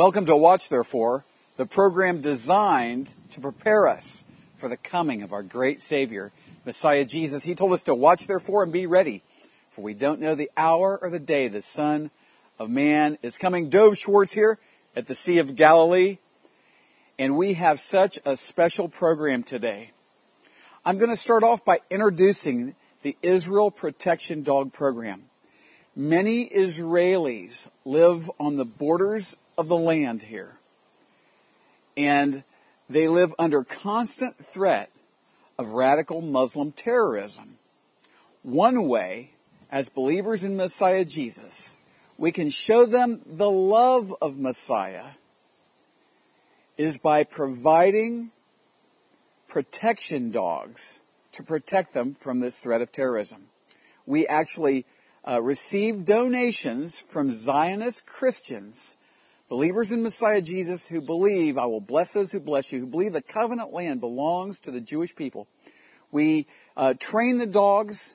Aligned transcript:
Welcome 0.00 0.24
to 0.24 0.36
Watch 0.36 0.70
Therefore, 0.70 1.26
the 1.58 1.66
program 1.66 2.22
designed 2.22 3.12
to 3.32 3.40
prepare 3.42 3.86
us 3.86 4.24
for 4.56 4.66
the 4.66 4.78
coming 4.78 5.20
of 5.20 5.30
our 5.30 5.42
great 5.42 5.78
Savior, 5.78 6.32
Messiah 6.64 7.04
Jesus. 7.04 7.44
He 7.44 7.54
told 7.54 7.74
us 7.74 7.82
to 7.82 7.94
watch 7.94 8.26
therefore 8.26 8.62
and 8.62 8.72
be 8.72 8.86
ready, 8.86 9.22
for 9.68 9.82
we 9.82 9.92
don't 9.92 10.18
know 10.18 10.34
the 10.34 10.50
hour 10.56 10.98
or 11.02 11.10
the 11.10 11.20
day 11.20 11.48
the 11.48 11.60
Son 11.60 12.10
of 12.58 12.70
Man 12.70 13.18
is 13.20 13.36
coming. 13.36 13.68
Dov 13.68 13.98
Schwartz 13.98 14.32
here 14.32 14.58
at 14.96 15.06
the 15.06 15.14
Sea 15.14 15.36
of 15.36 15.54
Galilee, 15.54 16.16
and 17.18 17.36
we 17.36 17.52
have 17.52 17.78
such 17.78 18.18
a 18.24 18.38
special 18.38 18.88
program 18.88 19.42
today. 19.42 19.90
I'm 20.82 20.96
going 20.96 21.10
to 21.10 21.14
start 21.14 21.42
off 21.42 21.62
by 21.62 21.80
introducing 21.90 22.74
the 23.02 23.18
Israel 23.20 23.70
Protection 23.70 24.44
Dog 24.44 24.72
Program. 24.72 25.24
Many 25.94 26.48
Israelis 26.48 27.68
live 27.84 28.30
on 28.40 28.56
the 28.56 28.64
borders 28.64 29.36
of 29.60 29.68
the 29.68 29.76
land 29.76 30.22
here. 30.22 30.56
And 31.94 32.44
they 32.88 33.08
live 33.08 33.34
under 33.38 33.62
constant 33.62 34.38
threat 34.38 34.90
of 35.58 35.68
radical 35.68 36.22
Muslim 36.22 36.72
terrorism. 36.72 37.58
One 38.42 38.88
way, 38.88 39.32
as 39.70 39.90
believers 39.90 40.44
in 40.44 40.56
Messiah 40.56 41.04
Jesus, 41.04 41.76
we 42.16 42.32
can 42.32 42.48
show 42.48 42.86
them 42.86 43.20
the 43.26 43.50
love 43.50 44.14
of 44.22 44.38
Messiah 44.38 45.10
is 46.78 46.96
by 46.96 47.22
providing 47.22 48.30
protection 49.46 50.30
dogs 50.30 51.02
to 51.32 51.42
protect 51.42 51.92
them 51.92 52.14
from 52.14 52.40
this 52.40 52.60
threat 52.60 52.80
of 52.80 52.90
terrorism. 52.90 53.42
We 54.06 54.26
actually 54.26 54.86
uh, 55.28 55.42
receive 55.42 56.06
donations 56.06 56.98
from 56.98 57.32
Zionist 57.32 58.06
Christians 58.06 58.96
Believers 59.50 59.90
in 59.90 60.04
Messiah 60.04 60.40
Jesus 60.40 60.88
who 60.88 61.00
believe, 61.00 61.58
I 61.58 61.66
will 61.66 61.80
bless 61.80 62.14
those 62.14 62.30
who 62.30 62.38
bless 62.38 62.72
you, 62.72 62.78
who 62.78 62.86
believe 62.86 63.12
the 63.12 63.20
covenant 63.20 63.72
land 63.72 64.00
belongs 64.00 64.60
to 64.60 64.70
the 64.70 64.80
Jewish 64.80 65.16
people. 65.16 65.48
We 66.12 66.46
uh, 66.76 66.94
train 66.94 67.38
the 67.38 67.48
dogs 67.48 68.14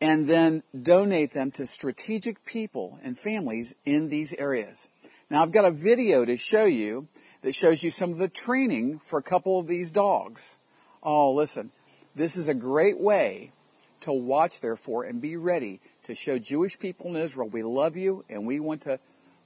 and 0.00 0.26
then 0.26 0.64
donate 0.82 1.30
them 1.30 1.52
to 1.52 1.64
strategic 1.64 2.44
people 2.44 2.98
and 3.04 3.16
families 3.16 3.76
in 3.84 4.08
these 4.08 4.34
areas. 4.34 4.90
Now 5.30 5.42
I've 5.42 5.52
got 5.52 5.64
a 5.64 5.70
video 5.70 6.24
to 6.24 6.36
show 6.36 6.64
you 6.64 7.06
that 7.42 7.54
shows 7.54 7.84
you 7.84 7.90
some 7.90 8.10
of 8.10 8.18
the 8.18 8.28
training 8.28 8.98
for 8.98 9.20
a 9.20 9.22
couple 9.22 9.60
of 9.60 9.68
these 9.68 9.92
dogs. 9.92 10.58
Oh, 11.04 11.32
listen, 11.34 11.70
this 12.16 12.36
is 12.36 12.48
a 12.48 12.54
great 12.54 12.98
way 12.98 13.52
to 14.00 14.12
watch, 14.12 14.60
therefore, 14.60 15.04
and 15.04 15.20
be 15.20 15.36
ready 15.36 15.80
to 16.02 16.16
show 16.16 16.36
Jewish 16.36 16.80
people 16.80 17.14
in 17.14 17.16
Israel 17.22 17.48
we 17.48 17.62
love 17.62 17.96
you 17.96 18.24
and 18.28 18.44
we 18.44 18.58
want 18.58 18.82
to 18.82 18.98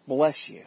bless 0.08 0.48
you. 0.48 0.62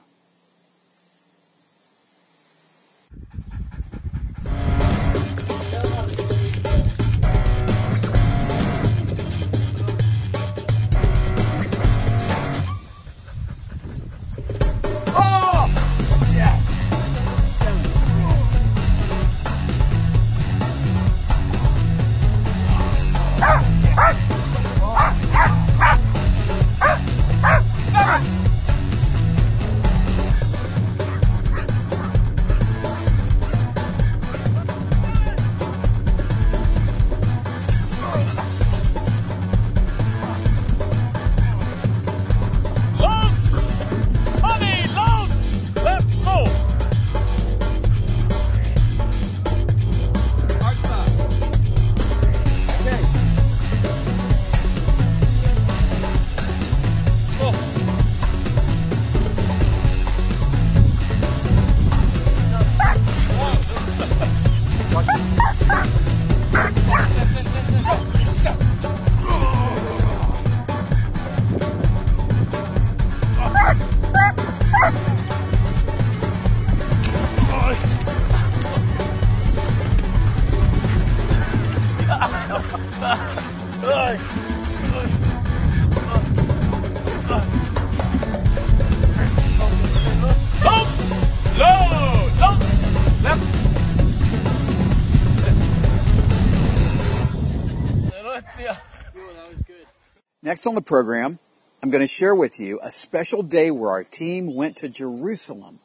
Next 100.45 100.67
on 100.67 100.75
the 100.75 100.81
program, 100.83 101.39
I'm 101.81 101.89
going 101.89 102.03
to 102.03 102.07
share 102.07 102.35
with 102.35 102.59
you 102.59 102.79
a 102.83 102.91
special 102.91 103.41
day 103.41 103.71
where 103.71 103.89
our 103.89 104.03
team 104.03 104.53
went 104.53 104.75
to 104.77 104.87
Jerusalem, 104.87 105.79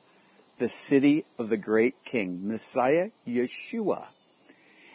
the 0.59 0.69
city 0.69 1.25
of 1.39 1.49
the 1.49 1.57
great 1.57 2.05
king, 2.05 2.47
Messiah 2.47 3.09
Yeshua. 3.27 4.09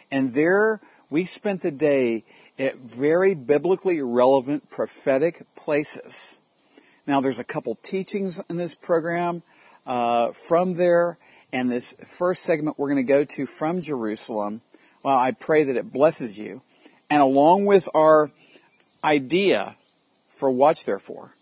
And 0.08 0.34
there 0.34 0.80
we 1.10 1.24
spent 1.24 1.62
the 1.62 1.72
day 1.72 2.22
at 2.56 2.76
very 2.76 3.34
biblically 3.34 4.00
relevant 4.00 4.70
prophetic 4.70 5.42
places. 5.56 6.40
Now 7.04 7.20
there's 7.20 7.40
a 7.40 7.44
couple 7.44 7.74
teachings 7.74 8.40
in 8.48 8.58
this 8.58 8.76
program 8.76 9.42
uh, 9.84 10.30
from 10.30 10.74
there, 10.74 11.18
and 11.52 11.72
this 11.72 11.96
first 12.04 12.44
segment 12.44 12.78
we're 12.78 12.90
going 12.90 13.04
to 13.04 13.12
go 13.12 13.24
to 13.24 13.46
from 13.46 13.80
Jerusalem. 13.80 14.60
Well, 15.02 15.18
I 15.18 15.32
pray 15.32 15.64
that 15.64 15.76
it 15.76 15.92
blesses 15.92 16.38
you. 16.38 16.62
And 17.10 17.20
along 17.20 17.66
with 17.66 17.88
our 17.94 18.30
idea 19.06 19.76
for 20.28 20.50
Watch 20.50 20.84
Therefore, 20.84 21.34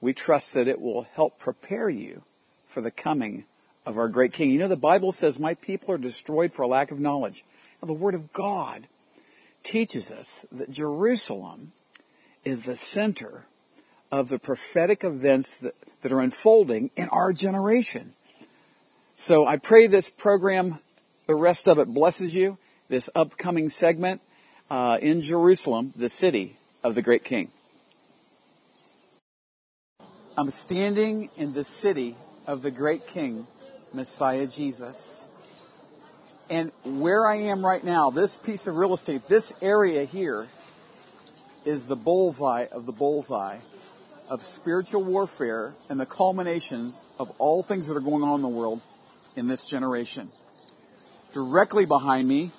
we 0.00 0.12
trust 0.12 0.52
that 0.54 0.68
it 0.68 0.80
will 0.80 1.02
help 1.02 1.38
prepare 1.38 1.88
you 1.88 2.22
for 2.66 2.80
the 2.80 2.90
coming 2.90 3.44
of 3.86 3.96
our 3.96 4.08
great 4.08 4.32
King. 4.32 4.50
You 4.50 4.58
know, 4.58 4.68
the 4.68 4.76
Bible 4.76 5.12
says, 5.12 5.38
My 5.38 5.54
people 5.54 5.94
are 5.94 5.98
destroyed 5.98 6.52
for 6.52 6.62
a 6.62 6.68
lack 6.68 6.90
of 6.90 7.00
knowledge. 7.00 7.44
Now, 7.80 7.86
the 7.86 7.92
Word 7.92 8.14
of 8.14 8.32
God 8.32 8.88
teaches 9.62 10.12
us 10.12 10.44
that 10.50 10.70
Jerusalem 10.70 11.72
is 12.44 12.64
the 12.64 12.76
center 12.76 13.46
of 14.10 14.28
the 14.28 14.38
prophetic 14.38 15.04
events 15.04 15.58
that, 15.58 15.74
that 16.02 16.12
are 16.12 16.20
unfolding 16.20 16.90
in 16.96 17.08
our 17.10 17.32
generation. 17.32 18.12
So 19.14 19.46
I 19.46 19.56
pray 19.56 19.86
this 19.86 20.10
program, 20.10 20.80
the 21.26 21.34
rest 21.34 21.68
of 21.68 21.78
it 21.78 21.88
blesses 21.88 22.34
you, 22.34 22.58
this 22.88 23.10
upcoming 23.14 23.68
segment 23.68 24.20
uh, 24.70 24.98
in 25.02 25.20
Jerusalem, 25.20 25.92
the 25.96 26.08
city 26.08 26.56
of 26.84 26.94
the 26.94 27.02
great 27.02 27.24
king. 27.24 27.50
I'm 30.38 30.50
standing 30.50 31.28
in 31.36 31.52
the 31.52 31.64
city 31.64 32.16
of 32.46 32.62
the 32.62 32.70
great 32.70 33.06
king, 33.06 33.46
Messiah 33.92 34.46
Jesus. 34.46 35.28
And 36.48 36.72
where 36.84 37.26
I 37.26 37.36
am 37.36 37.64
right 37.64 37.84
now, 37.84 38.10
this 38.10 38.38
piece 38.38 38.66
of 38.66 38.76
real 38.76 38.94
estate, 38.94 39.28
this 39.28 39.52
area 39.60 40.04
here, 40.04 40.46
is 41.64 41.88
the 41.88 41.96
bullseye 41.96 42.66
of 42.72 42.86
the 42.86 42.92
bullseye 42.92 43.58
of 44.30 44.40
spiritual 44.40 45.04
warfare 45.04 45.74
and 45.88 46.00
the 46.00 46.06
culmination 46.06 46.92
of 47.18 47.30
all 47.38 47.62
things 47.62 47.88
that 47.88 47.96
are 47.96 48.00
going 48.00 48.22
on 48.22 48.36
in 48.36 48.42
the 48.42 48.48
world 48.48 48.80
in 49.36 49.48
this 49.48 49.68
generation. 49.68 50.30
Directly 51.32 51.84
behind 51.84 52.26
me 52.28 52.50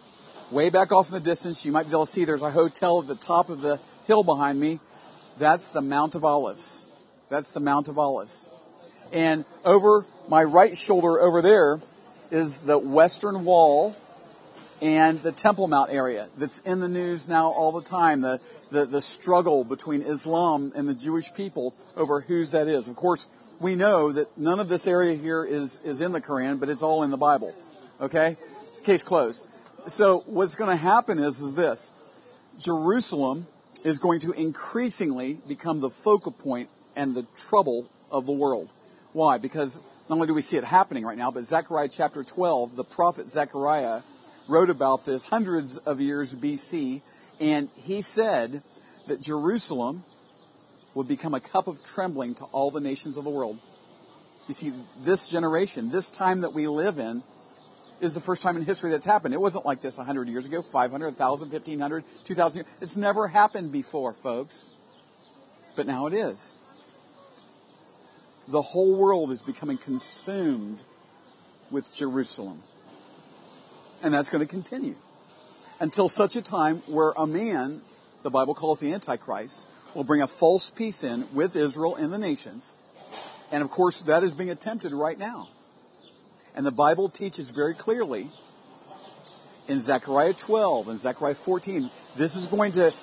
way 0.52 0.70
back 0.70 0.92
off 0.92 1.08
in 1.08 1.14
the 1.14 1.20
distance, 1.20 1.66
you 1.66 1.72
might 1.72 1.84
be 1.84 1.92
able 1.92 2.06
to 2.06 2.12
see 2.12 2.26
there's 2.26 2.44
a 2.44 2.52
hotel 2.52 3.02
at 3.02 3.08
the 3.08 3.16
top 3.16 3.50
of 3.50 3.62
the 3.62 3.80
hill 4.06 4.24
behind 4.24 4.60
me. 4.60 4.80
That's 5.38 5.70
the 5.70 5.82
Mount 5.82 6.16
of 6.16 6.26
Olives. 6.26 6.88
That's 7.30 7.54
the 7.54 7.60
Mount 7.60 7.88
of 7.88 7.98
Olives. 7.98 8.48
And 9.14 9.46
over 9.66 10.06
my 10.28 10.44
right 10.44 10.78
shoulder 10.78 11.20
over 11.20 11.42
there 11.42 11.80
is 12.30 12.58
the 12.58 12.78
western 12.78 13.46
wall 13.46 13.96
and 14.82 15.20
the 15.20 15.32
Temple 15.32 15.68
Mount 15.68 15.94
area 15.94 16.28
that's 16.38 16.60
in 16.62 16.80
the 16.80 16.88
news 16.88 17.30
now 17.30 17.52
all 17.52 17.72
the 17.72 17.88
time. 17.88 18.22
The, 18.22 18.40
the, 18.72 18.86
the 18.86 19.02
struggle 19.02 19.64
between 19.64 20.02
Islam 20.02 20.72
and 20.76 20.88
the 20.88 20.96
Jewish 20.96 21.34
people 21.34 21.74
over 21.96 22.22
whose 22.22 22.52
that 22.52 22.68
is. 22.68 22.88
Of 22.88 22.96
course, 22.96 23.30
we 23.60 23.76
know 23.76 24.12
that 24.12 24.38
none 24.38 24.60
of 24.60 24.70
this 24.70 24.88
area 24.88 25.16
here 25.16 25.46
is, 25.46 25.82
is 25.82 26.02
in 26.02 26.14
the 26.14 26.22
Quran, 26.22 26.60
but 26.60 26.68
it's 26.68 26.84
all 26.84 27.04
in 27.04 27.12
the 27.12 27.18
Bible. 27.18 27.54
Okay? 28.00 28.38
Case 28.84 29.04
closed. 29.04 29.48
So 29.88 30.20
what's 30.28 30.56
going 30.56 30.70
to 30.70 30.82
happen 30.82 31.18
is, 31.18 31.42
is 31.42 31.56
this. 31.56 31.92
Jerusalem 32.60 33.48
is 33.84 33.98
going 33.98 34.20
to 34.22 34.32
increasingly 34.32 35.40
become 35.48 35.82
the 35.82 35.90
focal 35.90 36.32
point 36.32 36.70
and 36.96 37.16
the 37.16 37.26
trouble 37.36 37.90
of 38.12 38.26
the 38.26 38.32
world. 38.32 38.72
Why? 39.14 39.38
Because 39.38 39.82
not 40.08 40.16
only 40.16 40.28
do 40.28 40.34
we 40.34 40.42
see 40.42 40.58
it 40.58 40.64
happening 40.64 41.04
right 41.04 41.18
now, 41.18 41.32
but 41.32 41.46
Zechariah 41.46 41.90
chapter 41.90 42.24
12, 42.24 42.76
the 42.76 42.84
prophet 42.84 43.28
Zechariah 43.28 44.02
wrote 44.48 44.70
about 44.70 45.06
this 45.06 45.26
hundreds 45.26 45.78
of 45.80 46.00
years 46.00 46.36
BC, 46.36 47.02
and 47.40 47.70
he 47.76 48.02
said 48.02 48.62
that 49.08 49.22
Jerusalem 49.22 50.04
would 50.94 51.08
become 51.08 51.34
a 51.34 51.40
cup 51.40 51.68
of 51.68 51.84
trembling 51.84 52.36
to 52.36 52.44
all 52.46 52.70
the 52.70 52.82
nations 52.82 53.18
of 53.18 53.24
the 53.24 53.30
world. 53.30 53.60
You 54.48 54.54
see, 54.54 54.74
this 55.00 55.32
generation, 55.32 55.90
this 55.90 56.12
time 56.12 56.42
that 56.42 56.54
we 56.54 56.68
live 56.68 57.00
in, 57.00 57.24
is 58.02 58.16
the 58.16 58.22
first 58.22 58.42
time 58.42 58.58
in 58.58 58.66
history 58.66 58.90
that's 58.90 59.06
happened. 59.06 59.34
It 59.34 59.40
wasn't 59.40 59.66
like 59.66 59.82
this 59.82 59.98
100 59.98 60.28
years 60.28 60.48
ago, 60.48 60.62
500, 60.62 61.06
1,000, 61.06 61.52
1,500, 61.52 62.04
2,000 62.26 62.60
years. 62.60 62.78
It's 62.82 62.98
never 62.98 63.28
happened 63.28 63.72
before, 63.72 64.12
folks. 64.12 64.74
But 65.76 65.86
now 65.86 66.08
it 66.08 66.14
is. 66.14 66.58
The 68.48 68.62
whole 68.62 68.98
world 68.98 69.32
is 69.32 69.42
becoming 69.44 69.78
consumed 69.78 70.84
with 71.70 71.94
Jerusalem. 71.94 72.64
And 74.04 74.14
that's 74.14 74.30
going 74.30 74.46
to 74.46 74.50
continue 74.50 74.96
until 75.80 76.10
such 76.10 76.36
a 76.36 76.42
time 76.42 76.78
where 76.88 77.14
a 77.18 77.28
man, 77.28 77.82
the 78.24 78.32
Bible 78.32 78.56
calls 78.56 78.80
the 78.80 78.94
Antichrist, 78.94 79.70
will 79.94 80.04
bring 80.04 80.22
a 80.22 80.28
false 80.28 80.70
peace 80.70 81.04
in 81.04 81.32
with 81.34 81.56
Israel 81.56 81.96
and 81.96 82.12
the 82.12 82.18
nations. 82.18 82.78
And 83.52 83.64
of 83.64 83.70
course, 83.70 84.02
that 84.02 84.24
is 84.24 84.34
being 84.34 84.50
attempted 84.50 84.92
right 84.92 85.18
now. 85.18 85.50
And 86.56 86.66
the 86.66 86.72
Bible 86.72 87.10
teaches 87.10 87.52
very 87.52 87.74
clearly 87.74 88.30
in 89.68 89.80
Zechariah 89.80 90.34
12 90.34 90.90
and 90.90 91.00
Zechariah 91.00 91.36
14, 91.36 91.90
this 92.18 92.36
is 92.36 92.48
going 92.48 92.74
to 92.74 92.94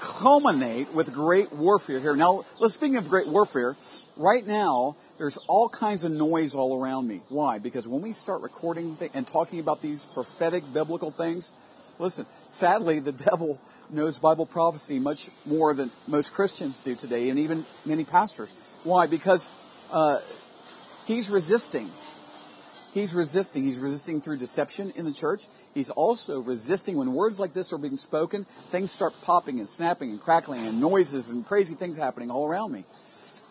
culminate 0.00 0.92
with 0.92 1.12
great 1.14 1.52
warfare 1.52 2.00
here. 2.00 2.16
Now, 2.16 2.44
let's 2.58 2.74
speaking 2.74 2.96
of 2.96 3.08
great 3.08 3.28
warfare, 3.28 3.76
right 4.16 4.46
now 4.46 4.96
there's 5.18 5.38
all 5.46 5.68
kinds 5.68 6.04
of 6.04 6.12
noise 6.12 6.54
all 6.54 6.82
around 6.82 7.08
me. 7.08 7.22
Why? 7.28 7.58
Because 7.58 7.88
when 7.88 8.02
we 8.02 8.12
start 8.12 8.42
recording 8.42 8.96
and 9.14 9.26
talking 9.26 9.60
about 9.60 9.82
these 9.82 10.06
prophetic 10.06 10.64
biblical 10.72 11.10
things, 11.10 11.52
listen, 11.98 12.26
sadly 12.48 12.98
the 12.98 13.12
devil 13.30 13.60
knows 13.88 14.18
Bible 14.18 14.46
prophecy 14.46 14.98
much 14.98 15.30
more 15.46 15.72
than 15.74 15.90
most 16.08 16.34
Christians 16.34 16.82
do 16.82 16.94
today, 16.94 17.30
and 17.30 17.38
even 17.38 17.64
many 17.84 18.04
pastors. 18.04 18.54
Why? 18.82 19.06
Because 19.06 19.48
uh, 19.92 20.18
he's 21.06 21.30
resisting 21.30 21.88
He's 22.96 23.14
resisting. 23.14 23.64
He's 23.64 23.78
resisting 23.78 24.22
through 24.22 24.38
deception 24.38 24.90
in 24.96 25.04
the 25.04 25.12
church. 25.12 25.48
He's 25.74 25.90
also 25.90 26.40
resisting 26.40 26.96
when 26.96 27.12
words 27.12 27.38
like 27.38 27.52
this 27.52 27.70
are 27.74 27.78
being 27.78 27.98
spoken, 27.98 28.44
things 28.44 28.90
start 28.90 29.12
popping 29.20 29.58
and 29.58 29.68
snapping 29.68 30.08
and 30.08 30.18
crackling 30.18 30.66
and 30.66 30.80
noises 30.80 31.28
and 31.28 31.44
crazy 31.44 31.74
things 31.74 31.98
happening 31.98 32.30
all 32.30 32.48
around 32.48 32.72
me. 32.72 32.84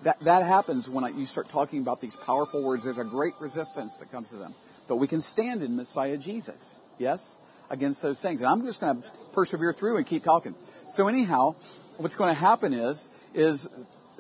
That, 0.01 0.19
that 0.21 0.42
happens 0.42 0.89
when 0.89 1.03
I, 1.03 1.09
you 1.09 1.25
start 1.25 1.47
talking 1.47 1.80
about 1.83 2.01
these 2.01 2.15
powerful 2.15 2.63
words. 2.63 2.86
There's 2.86 2.97
a 2.97 3.03
great 3.03 3.36
resistance 3.39 4.00
that 4.00 4.12
comes 4.12 4.31
to 4.31 4.38
them. 4.38 4.56
But 4.88 4.95
we 4.95 5.06
can 5.06 5.21
stand 5.21 5.62
in 5.62 5.75
Messiah 5.75 6.18
Jesus. 6.18 6.81
Yes? 6.97 7.38
Against 7.69 8.01
those 8.01 8.19
things. 8.19 8.42
And 8.42 8.50
I'm 8.50 8.65
just 8.65 8.81
going 8.81 9.00
to 9.00 9.07
persevere 9.31 9.74
through 9.74 9.97
and 9.97 10.07
keep 10.07 10.24
talking. 10.24 10.56
So 10.89 11.07
anyhow, 11.07 11.51
what's 11.97 12.15
going 12.15 12.33
to 12.33 12.42
happen 12.42 12.74
is, 12.74 13.12
is 13.36 13.69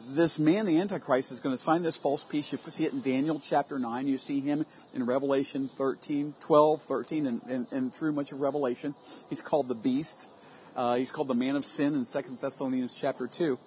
this 0.07 0.39
man, 0.39 0.65
the 0.65 0.79
Antichrist, 0.79 1.31
is 1.31 1.39
going 1.39 1.55
to 1.55 1.61
sign 1.61 1.81
this 1.81 1.97
false 1.97 2.23
peace. 2.23 2.51
You 2.51 2.57
see 2.57 2.85
it 2.85 2.93
in 2.93 3.01
Daniel 3.01 3.39
chapter 3.39 3.79
9. 3.79 4.07
You 4.07 4.17
see 4.17 4.39
him 4.39 4.65
in 4.93 5.05
Revelation 5.05 5.67
13, 5.67 6.35
12, 6.39 6.81
13, 6.81 7.27
and, 7.27 7.41
and, 7.43 7.67
and 7.71 7.93
through 7.93 8.11
much 8.11 8.31
of 8.31 8.41
Revelation. 8.41 8.95
He's 9.29 9.41
called 9.41 9.67
the 9.67 9.75
beast. 9.75 10.31
Uh, 10.75 10.95
he's 10.95 11.11
called 11.11 11.27
the 11.27 11.35
man 11.35 11.55
of 11.55 11.65
sin 11.65 11.93
in 11.93 12.05
2 12.05 12.37
Thessalonians 12.41 12.99
chapter 12.99 13.27
2. 13.27 13.57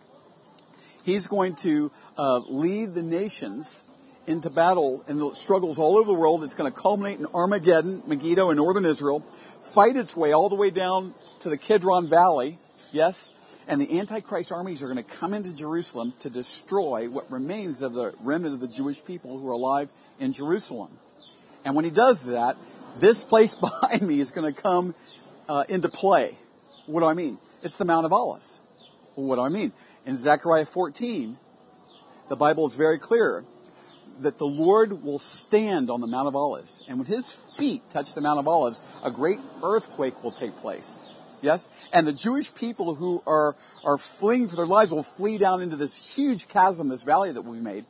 He's 1.05 1.27
going 1.27 1.55
to 1.57 1.91
uh, 2.17 2.41
lead 2.49 2.95
the 2.95 3.03
nations 3.03 3.87
into 4.27 4.51
battle 4.51 5.03
and 5.09 5.19
the 5.19 5.33
struggles 5.33 5.79
all 5.79 5.97
over 5.97 6.07
the 6.07 6.19
world. 6.19 6.45
It's 6.45 6.55
going 6.55 6.71
to 6.71 6.79
culminate 6.79 7.19
in 7.19 7.27
Armageddon, 7.27 8.03
Megiddo 8.07 8.51
in 8.51 8.59
northern 8.59 8.85
Israel, 8.85 9.21
fight 9.21 9.97
its 9.97 10.17
way 10.17 10.33
all 10.33 10.51
the 10.51 10.55
way 10.55 10.71
down 10.71 11.15
to 11.41 11.49
the 11.49 11.57
Kidron 11.57 12.09
Valley, 12.09 12.59
yes, 12.93 13.61
and 13.69 13.81
the 13.81 13.99
Antichrist 13.99 14.53
armies 14.53 14.83
are 14.83 14.87
going 14.87 15.03
to 15.03 15.17
come 15.17 15.35
into 15.35 15.55
Jerusalem 15.55 16.15
to 16.21 16.31
destroy 16.31 17.09
what 17.09 17.31
remains 17.31 17.83
of 17.83 17.95
the 17.95 18.15
remnant 18.21 18.55
of 18.55 18.61
the 18.61 18.69
Jewish 18.69 19.05
people 19.05 19.39
who 19.39 19.49
are 19.49 19.53
alive 19.53 19.93
in 20.19 20.33
Jerusalem. 20.33 20.91
And 21.65 21.75
when 21.75 21.85
he 21.85 21.91
does 21.91 22.27
that, 22.27 22.57
this 22.99 23.25
place 23.25 23.55
behind 23.57 24.03
me 24.03 24.21
is 24.21 24.31
going 24.31 24.53
to 24.53 24.63
come 24.63 24.95
uh, 25.49 25.65
into 25.69 25.89
play. 25.89 26.37
What 26.87 27.01
do 27.01 27.07
I 27.07 27.15
mean? 27.15 27.39
It's 27.63 27.77
the 27.77 27.85
Mount 27.85 28.07
of 28.07 28.13
Olives. 28.13 28.63
Well, 29.17 29.27
what 29.27 29.37
do 29.37 29.43
I 29.43 29.49
mean? 29.49 29.73
In 30.07 30.17
Zechariah 30.17 30.65
14, 30.65 31.37
the 32.29 32.37
Bible 32.37 32.67
is 32.67 32.77
very 32.77 32.99
clear 32.99 33.45
that 34.21 34.39
the 34.39 34.47
Lord 34.47 35.03
will 35.03 35.19
stand 35.19 35.91
on 35.91 36.01
the 36.01 36.07
Mount 36.07 36.29
of 36.29 36.35
Olives. 36.35 36.85
And 36.89 36.99
when 36.99 37.07
his 37.07 37.33
feet 37.33 37.89
touch 37.89 38.15
the 38.15 38.21
Mount 38.21 38.39
of 38.39 38.49
Olives, 38.49 38.83
a 39.03 39.11
great 39.11 39.39
earthquake 39.63 40.23
will 40.25 40.31
take 40.31 40.57
place. 40.57 41.08
Yes? 41.41 41.71
And 41.93 42.07
the 42.07 42.13
Jewish 42.13 42.55
people 42.55 42.97
who 42.97 43.23
are, 43.27 43.55
are 43.85 43.99
fleeing 43.99 44.49
for 44.49 44.57
their 44.57 44.67
lives 44.67 44.93
will 44.93 45.03
flee 45.03 45.39
down 45.39 45.63
into 45.63 45.77
this 45.77 46.17
huge 46.17 46.49
chasm, 46.49 46.89
this 46.89 47.05
valley 47.05 47.33
that 47.33 47.43
we 47.43 47.59
made. 47.59 47.85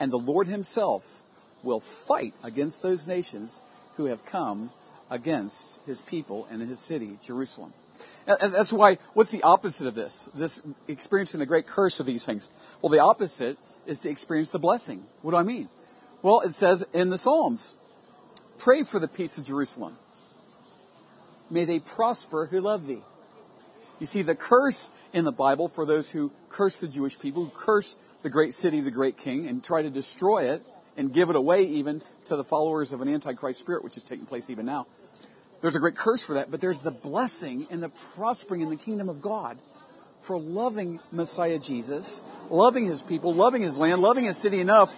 And 0.00 0.12
the 0.12 0.18
Lord 0.18 0.46
himself 0.46 1.22
will 1.62 1.80
fight 1.80 2.34
against 2.44 2.82
those 2.82 3.06
nations 3.06 3.62
who 3.96 4.06
have 4.06 4.24
come 4.24 4.70
against 5.10 5.84
his 5.86 6.02
people 6.02 6.46
and 6.50 6.62
his 6.62 6.80
city, 6.80 7.18
Jerusalem. 7.22 7.72
And 8.26 8.52
that's 8.52 8.72
why, 8.72 8.98
what's 9.14 9.32
the 9.32 9.42
opposite 9.42 9.88
of 9.88 9.94
this? 9.94 10.28
This 10.34 10.62
experiencing 10.86 11.40
the 11.40 11.46
great 11.46 11.66
curse 11.66 11.98
of 11.98 12.06
these 12.06 12.26
things. 12.26 12.50
Well, 12.82 12.90
the 12.90 12.98
opposite 12.98 13.58
is 13.86 14.00
to 14.00 14.10
experience 14.10 14.50
the 14.50 14.58
blessing. 14.58 15.04
What 15.22 15.32
do 15.32 15.38
I 15.38 15.42
mean? 15.42 15.68
Well, 16.22 16.40
it 16.40 16.50
says 16.50 16.86
in 16.92 17.10
the 17.10 17.18
Psalms, 17.18 17.76
pray 18.58 18.82
for 18.82 18.98
the 18.98 19.08
peace 19.08 19.38
of 19.38 19.44
Jerusalem. 19.44 19.96
May 21.50 21.64
they 21.64 21.78
prosper 21.78 22.46
who 22.46 22.60
love 22.60 22.86
thee. 22.86 23.02
You 24.00 24.06
see, 24.06 24.22
the 24.22 24.34
curse 24.34 24.92
in 25.12 25.24
the 25.24 25.32
Bible 25.32 25.68
for 25.68 25.84
those 25.84 26.12
who 26.12 26.30
curse 26.48 26.80
the 26.80 26.88
Jewish 26.88 27.18
people, 27.18 27.44
who 27.44 27.50
curse 27.50 27.94
the 28.22 28.30
great 28.30 28.54
city, 28.54 28.80
the 28.80 28.90
great 28.90 29.16
king, 29.16 29.46
and 29.46 29.62
try 29.62 29.82
to 29.82 29.90
destroy 29.90 30.44
it 30.44 30.62
and 30.96 31.12
give 31.12 31.30
it 31.30 31.36
away 31.36 31.62
even 31.62 32.02
to 32.26 32.36
the 32.36 32.44
followers 32.44 32.92
of 32.92 33.00
an 33.00 33.08
antichrist 33.08 33.60
spirit, 33.60 33.82
which 33.82 33.96
is 33.96 34.04
taking 34.04 34.26
place 34.26 34.50
even 34.50 34.66
now. 34.66 34.86
There's 35.60 35.74
a 35.74 35.80
great 35.80 35.96
curse 35.96 36.24
for 36.24 36.34
that, 36.34 36.50
but 36.50 36.60
there's 36.60 36.80
the 36.80 36.92
blessing 36.92 37.66
and 37.70 37.82
the 37.82 37.88
prospering 37.88 38.60
in 38.60 38.68
the 38.68 38.76
kingdom 38.76 39.08
of 39.08 39.20
God 39.20 39.58
for 40.20 40.38
loving 40.38 41.00
Messiah 41.12 41.58
Jesus, 41.58 42.24
loving 42.50 42.84
his 42.84 43.02
people, 43.02 43.32
loving 43.32 43.62
his 43.62 43.78
land, 43.78 44.02
loving 44.02 44.24
his 44.24 44.36
city 44.36 44.60
enough 44.60 44.92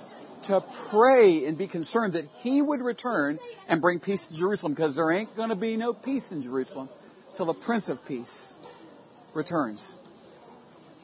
to 0.45 0.63
pray 0.91 1.45
and 1.47 1.57
be 1.57 1.67
concerned 1.67 2.15
that 2.15 2.27
he 2.43 2.63
would 2.63 2.81
return 2.81 3.39
and 3.69 3.81
bring 3.81 4.01
peace 4.01 4.27
to 4.29 4.37
Jerusalem 4.37 4.73
because 4.73 4.97
there 4.97 5.11
ain't 5.11 5.35
going 5.37 5.51
to 5.51 5.57
be 5.57 5.77
no 5.77 5.93
peace 5.93 6.33
in 6.33 6.41
Jerusalem 6.41 6.89
till 7.35 7.47
the 7.47 7.55
Prince 7.55 7.89
of 7.89 8.05
Peace 8.07 8.59
returns, 9.35 9.99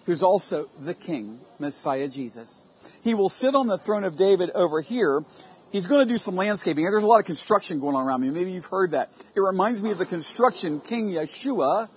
who's 0.05 0.23
also 0.23 0.69
the 0.79 0.95
King, 0.95 1.41
Messiah 1.59 2.09
Jesus. 2.09 2.67
He 3.03 3.15
will 3.15 3.29
sit 3.29 3.55
on 3.55 3.67
the 3.67 3.79
throne 3.79 4.05
of 4.05 4.17
David 4.17 4.51
over 4.51 4.81
here. 4.81 5.25
He's 5.73 5.87
going 5.87 6.07
to 6.07 6.13
do 6.13 6.19
some 6.19 6.37
landscaping. 6.37 6.85
There's 6.85 7.03
a 7.03 7.07
lot 7.07 7.21
of 7.21 7.27
construction 7.27 7.81
going 7.81 7.95
on 7.95 8.07
around 8.07 8.23
me. 8.23 8.31
Maybe 8.31 8.53
you've 8.53 8.67
heard 8.67 8.93
that. 8.93 9.11
It 9.35 9.41
reminds 9.41 9.83
me 9.83 9.91
of 9.91 9.99
the 9.99 10.07
construction 10.07 10.81
King 10.81 11.11
Yeshua, 11.11 11.89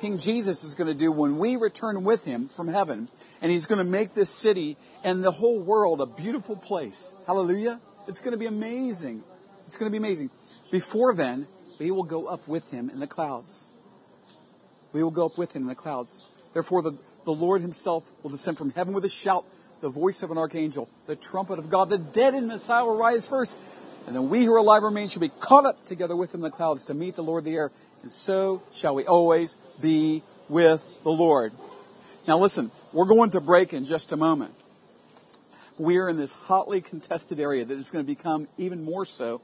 King 0.00 0.18
Jesus, 0.18 0.64
is 0.64 0.74
going 0.74 0.88
to 0.88 0.94
do 0.94 1.12
when 1.12 1.38
we 1.38 1.56
return 1.56 2.04
with 2.04 2.24
him 2.24 2.48
from 2.48 2.68
heaven. 2.68 3.08
And 3.40 3.50
he's 3.50 3.66
going 3.66 3.84
to 3.84 3.90
make 3.90 4.14
this 4.14 4.30
city 4.30 4.76
and 5.04 5.24
the 5.24 5.30
whole 5.30 5.60
world 5.60 6.00
a 6.00 6.06
beautiful 6.06 6.56
place. 6.56 7.16
Hallelujah. 7.26 7.80
It's 8.06 8.20
going 8.20 8.32
to 8.32 8.38
be 8.38 8.46
amazing. 8.46 9.22
It's 9.66 9.76
going 9.76 9.90
to 9.90 9.92
be 9.92 9.98
amazing. 9.98 10.30
Before 10.70 11.14
then, 11.14 11.46
we 11.78 11.90
will 11.90 12.04
go 12.04 12.26
up 12.26 12.46
with 12.48 12.70
him 12.72 12.90
in 12.90 13.00
the 13.00 13.06
clouds. 13.06 13.68
We 14.92 15.02
will 15.02 15.10
go 15.10 15.26
up 15.26 15.38
with 15.38 15.54
him 15.54 15.62
in 15.62 15.68
the 15.68 15.74
clouds. 15.74 16.28
Therefore, 16.52 16.82
the, 16.82 16.98
the 17.24 17.32
Lord 17.32 17.62
himself 17.62 18.10
will 18.22 18.30
descend 18.30 18.58
from 18.58 18.70
heaven 18.70 18.92
with 18.92 19.04
a 19.04 19.08
shout, 19.08 19.44
the 19.80 19.88
voice 19.88 20.22
of 20.22 20.30
an 20.30 20.38
archangel, 20.38 20.88
the 21.06 21.16
trumpet 21.16 21.58
of 21.58 21.70
God. 21.70 21.88
The 21.88 21.98
dead 21.98 22.34
in 22.34 22.48
Messiah 22.48 22.84
will 22.84 22.98
rise 22.98 23.28
first. 23.28 23.58
And 24.06 24.16
then 24.16 24.28
we 24.28 24.44
who 24.44 24.52
are 24.52 24.58
alive 24.58 24.82
remain 24.82 25.08
shall 25.08 25.20
be 25.20 25.30
caught 25.40 25.66
up 25.66 25.84
together 25.84 26.16
with 26.16 26.34
him 26.34 26.38
in 26.38 26.42
the 26.42 26.50
clouds 26.50 26.84
to 26.86 26.94
meet 26.94 27.14
the 27.14 27.22
Lord 27.22 27.40
of 27.40 27.44
the 27.44 27.54
air. 27.54 27.70
And 28.02 28.10
so 28.10 28.62
shall 28.72 28.94
we 28.94 29.04
always 29.04 29.56
be 29.80 30.22
with 30.48 31.02
the 31.04 31.10
Lord. 31.10 31.52
Now 32.26 32.38
listen, 32.38 32.70
we're 32.92 33.06
going 33.06 33.30
to 33.30 33.40
break 33.40 33.72
in 33.72 33.84
just 33.84 34.12
a 34.12 34.16
moment 34.16 34.54
we 35.80 35.96
are 35.96 36.10
in 36.10 36.18
this 36.18 36.34
hotly 36.34 36.82
contested 36.82 37.40
area 37.40 37.64
that 37.64 37.78
is 37.78 37.90
going 37.90 38.04
to 38.04 38.06
become 38.06 38.46
even 38.58 38.84
more 38.84 39.06
so 39.06 39.40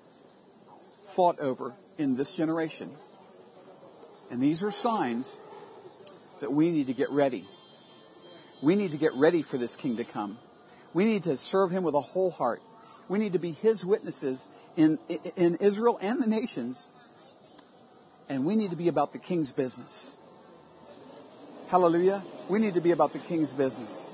fought 1.03 1.39
over 1.41 1.73
in 1.97 2.15
this 2.15 2.37
generation. 2.37 2.91
And 4.31 4.43
these 4.43 4.63
are 4.63 4.71
signs 4.71 5.41
that 6.41 6.53
we 6.53 6.71
need 6.71 6.89
to 6.89 6.93
get 6.93 7.09
ready. 7.11 7.45
We 8.61 8.77
need 8.77 8.93
to 8.93 8.99
get 8.99 9.13
ready 9.15 9.41
for 9.41 9.57
this 9.57 9.77
king 9.79 9.97
to 9.97 10.05
come. 10.05 10.37
We 10.93 11.07
need 11.07 11.23
to 11.23 11.39
serve 11.39 11.71
him 11.71 11.85
with 11.85 11.95
a 11.95 12.03
whole 12.03 12.31
heart. 12.31 12.61
We 13.09 13.19
need 13.19 13.33
to 13.33 13.39
be 13.39 13.53
his 13.53 13.87
witnesses 13.87 14.51
in, 14.77 14.99
in 15.37 15.57
Israel 15.59 15.99
and 16.03 16.23
the 16.23 16.29
nations. 16.29 16.91
And 18.29 18.45
we 18.45 18.57
need 18.57 18.73
to 18.73 18.77
be 18.77 18.89
about 18.89 19.15
the 19.15 19.19
king's 19.19 19.53
business. 19.53 20.19
Hallelujah. 21.71 22.23
We 22.51 22.59
need 22.59 22.75
to 22.75 22.83
be 22.83 22.91
about 22.91 23.15
the 23.15 23.21
king's 23.21 23.55
business. 23.55 24.13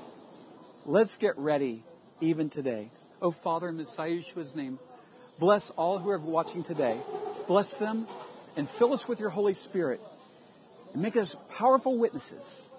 Let's 0.85 1.17
get 1.17 1.33
ready 1.37 1.83
even 2.23 2.49
today. 2.49 2.87
Oh, 3.21 3.31
Father, 3.31 3.69
in 3.69 3.77
Messiah 3.77 4.11
Yeshua's 4.11 4.55
name, 4.55 4.79
bless 5.39 5.71
all 5.71 5.99
who 5.99 6.09
are 6.09 6.17
watching 6.17 6.63
today. 6.63 6.97
Bless 7.47 7.77
them 7.77 8.07
and 8.55 8.67
fill 8.67 8.93
us 8.93 9.09
with 9.09 9.19
your 9.19 9.29
Holy 9.29 9.53
Spirit 9.53 9.99
and 10.93 11.01
make 11.01 11.17
us 11.17 11.35
powerful 11.57 11.97
witnesses, 11.97 12.73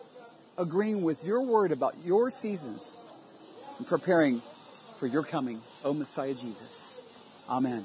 agreeing 0.57 1.03
with 1.03 1.27
your 1.27 1.43
word 1.43 1.73
about 1.73 1.95
your 2.05 2.31
seasons 2.31 3.01
and 3.79 3.87
preparing 3.87 4.41
for 4.97 5.07
your 5.07 5.23
coming, 5.23 5.61
O 5.85 5.93
Messiah 5.93 6.35
Jesus. 6.35 7.07
Amen. 7.49 7.85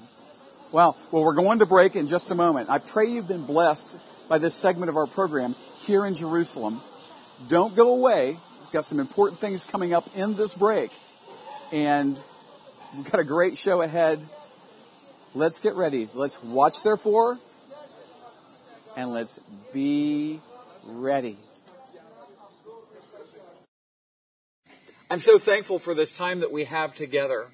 Well, 0.71 0.95
well, 1.11 1.23
we're 1.25 1.33
going 1.33 1.59
to 1.59 1.65
break 1.65 1.95
in 1.95 2.07
just 2.07 2.31
a 2.31 2.35
moment. 2.35 2.69
I 2.69 2.77
pray 2.77 3.07
you've 3.07 3.27
been 3.27 3.45
blessed 3.45 3.99
by 4.29 4.37
this 4.37 4.53
segment 4.53 4.89
of 4.89 4.95
our 4.95 5.07
program 5.07 5.55
here 5.81 6.05
in 6.05 6.13
Jerusalem. 6.13 6.79
Don't 7.47 7.75
go 7.75 7.97
away. 7.97 8.37
We've 8.61 8.71
got 8.71 8.85
some 8.85 8.99
important 8.99 9.41
things 9.41 9.65
coming 9.65 9.93
up 9.93 10.05
in 10.15 10.35
this 10.35 10.55
break. 10.55 10.91
And 11.71 12.21
we've 12.95 13.09
got 13.11 13.19
a 13.19 13.23
great 13.23 13.57
show 13.57 13.81
ahead. 13.81 14.23
Let's 15.35 15.59
get 15.59 15.75
ready. 15.75 16.09
Let's 16.13 16.43
watch, 16.43 16.81
therefore, 16.83 17.37
and 18.97 19.11
let's 19.11 19.39
be 19.71 20.39
ready. 20.85 21.37
I'm 25.11 25.19
so 25.19 25.37
thankful 25.37 25.79
for 25.79 25.93
this 25.93 26.11
time 26.11 26.39
that 26.39 26.51
we 26.51 26.63
have 26.65 26.95
together. 26.95 27.47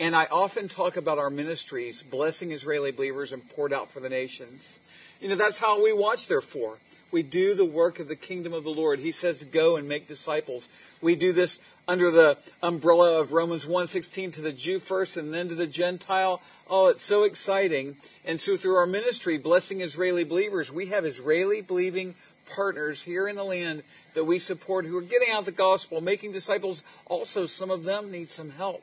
And 0.00 0.16
I 0.16 0.24
often 0.32 0.66
talk 0.66 0.96
about 0.96 1.18
our 1.18 1.28
ministries, 1.28 2.02
blessing 2.02 2.52
Israeli 2.52 2.90
believers 2.90 3.32
and 3.32 3.46
poured 3.50 3.70
out 3.70 3.90
for 3.90 4.00
the 4.00 4.08
nations. 4.08 4.80
You 5.20 5.28
know, 5.28 5.36
that's 5.36 5.58
how 5.58 5.84
we 5.84 5.92
watch, 5.92 6.26
therefore. 6.26 6.78
We 7.12 7.22
do 7.22 7.54
the 7.54 7.66
work 7.66 7.98
of 7.98 8.08
the 8.08 8.16
kingdom 8.16 8.54
of 8.54 8.64
the 8.64 8.70
Lord. 8.70 9.00
He 9.00 9.12
says, 9.12 9.44
go 9.44 9.76
and 9.76 9.86
make 9.86 10.08
disciples. 10.08 10.70
We 11.02 11.16
do 11.16 11.34
this 11.34 11.60
under 11.86 12.10
the 12.10 12.38
umbrella 12.62 13.20
of 13.20 13.32
Romans 13.32 13.66
1.16 13.66 14.32
to 14.32 14.40
the 14.40 14.52
Jew 14.52 14.78
first 14.78 15.18
and 15.18 15.34
then 15.34 15.48
to 15.48 15.54
the 15.54 15.66
Gentile. 15.66 16.40
Oh, 16.70 16.88
it's 16.88 17.04
so 17.04 17.24
exciting. 17.24 17.96
And 18.24 18.40
so 18.40 18.56
through 18.56 18.76
our 18.76 18.86
ministry, 18.86 19.36
blessing 19.36 19.82
Israeli 19.82 20.24
believers, 20.24 20.72
we 20.72 20.86
have 20.86 21.04
Israeli 21.04 21.60
believing 21.60 22.14
partners 22.54 23.02
here 23.02 23.28
in 23.28 23.36
the 23.36 23.44
land 23.44 23.82
that 24.14 24.24
we 24.24 24.38
support 24.38 24.86
who 24.86 24.96
are 24.96 25.02
getting 25.02 25.28
out 25.30 25.44
the 25.44 25.52
gospel, 25.52 26.00
making 26.00 26.32
disciples. 26.32 26.84
Also, 27.04 27.44
some 27.44 27.70
of 27.70 27.84
them 27.84 28.10
need 28.10 28.30
some 28.30 28.50
help. 28.50 28.82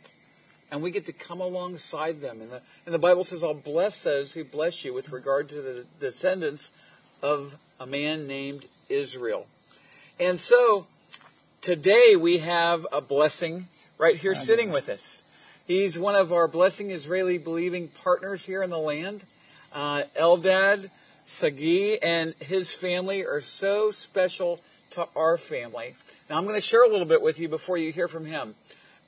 And 0.70 0.84
we 0.84 0.92
get 0.92 1.06
to 1.06 1.14
come 1.14 1.40
alongside 1.40 2.20
them. 2.20 2.42
And 2.42 2.52
the, 2.52 2.62
and 2.86 2.94
the 2.94 3.00
Bible 3.00 3.24
says, 3.24 3.44
I'll 3.44 3.54
bless 3.54 4.04
those 4.04 4.34
who 4.34 4.44
bless 4.44 4.84
you 4.84 4.94
with 4.94 5.12
regard 5.12 5.50
to 5.50 5.62
the 5.62 5.86
descendants 6.00 6.72
of 7.22 7.58
a 7.80 7.86
man 7.86 8.28
named 8.28 8.66
Israel. 8.90 9.48
And 10.20 10.40
so, 10.40 10.88
today 11.62 12.16
we 12.20 12.40
have 12.40 12.86
a 12.92 13.02
blessing 13.02 13.68
right 13.98 14.18
here 14.18 14.36
sitting 14.36 14.72
with 14.72 14.90
us. 14.90 15.24
He's 15.66 16.00
one 16.00 16.16
of 16.16 16.32
our 16.32 16.48
blessing 16.48 16.92
Israeli 16.92 17.38
believing 17.38 17.90
partners 17.90 18.46
here 18.46 18.64
in 18.64 18.70
the 18.70 18.78
land. 18.78 19.26
Uh, 19.74 20.04
Eldad 20.20 20.90
Sagi 21.26 22.02
and 22.02 22.34
his 22.40 22.72
family 22.72 23.26
are 23.26 23.42
so 23.42 23.92
special 23.92 24.62
to 24.92 25.08
our 25.16 25.38
family. 25.38 25.94
Now, 26.30 26.38
I'm 26.38 26.44
going 26.44 26.56
to 26.56 26.62
share 26.62 26.86
a 26.86 26.90
little 26.90 27.06
bit 27.06 27.22
with 27.22 27.38
you 27.38 27.50
before 27.50 27.78
you 27.78 27.92
hear 27.92 28.08
from 28.08 28.26
him. 28.26 28.56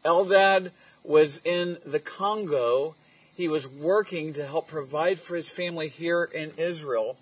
Eldad 0.04 0.72
was 1.04 1.42
in 1.46 1.78
the 1.86 2.00
Congo. 2.00 2.96
He 3.36 3.48
was 3.48 3.68
working 3.68 4.34
to 4.34 4.46
help 4.46 4.68
provide 4.68 5.20
for 5.20 5.36
his 5.36 5.50
family 5.50 5.88
here 5.88 6.24
in 6.24 6.52
Israel. 6.58 7.18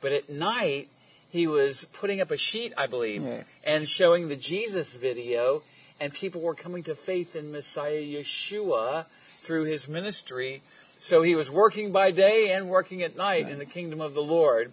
But 0.00 0.12
at 0.12 0.28
night, 0.28 0.88
he 1.30 1.46
was 1.46 1.86
putting 1.92 2.20
up 2.20 2.30
a 2.30 2.36
sheet, 2.36 2.72
I 2.76 2.86
believe, 2.86 3.24
and 3.64 3.88
showing 3.88 4.28
the 4.28 4.36
Jesus 4.36 4.96
video, 4.96 5.62
and 5.98 6.12
people 6.12 6.42
were 6.42 6.54
coming 6.54 6.82
to 6.82 6.94
faith 6.94 7.34
in 7.34 7.52
Messiah 7.52 8.02
Yeshua 8.02 9.06
through 9.40 9.64
his 9.64 9.88
ministry. 9.88 10.62
So 10.98 11.22
he 11.22 11.34
was 11.34 11.50
working 11.50 11.90
by 11.90 12.10
day 12.10 12.52
and 12.52 12.68
working 12.68 13.02
at 13.02 13.16
night 13.16 13.44
right. 13.44 13.52
in 13.52 13.58
the 13.58 13.64
kingdom 13.64 14.00
of 14.00 14.14
the 14.14 14.22
Lord, 14.22 14.72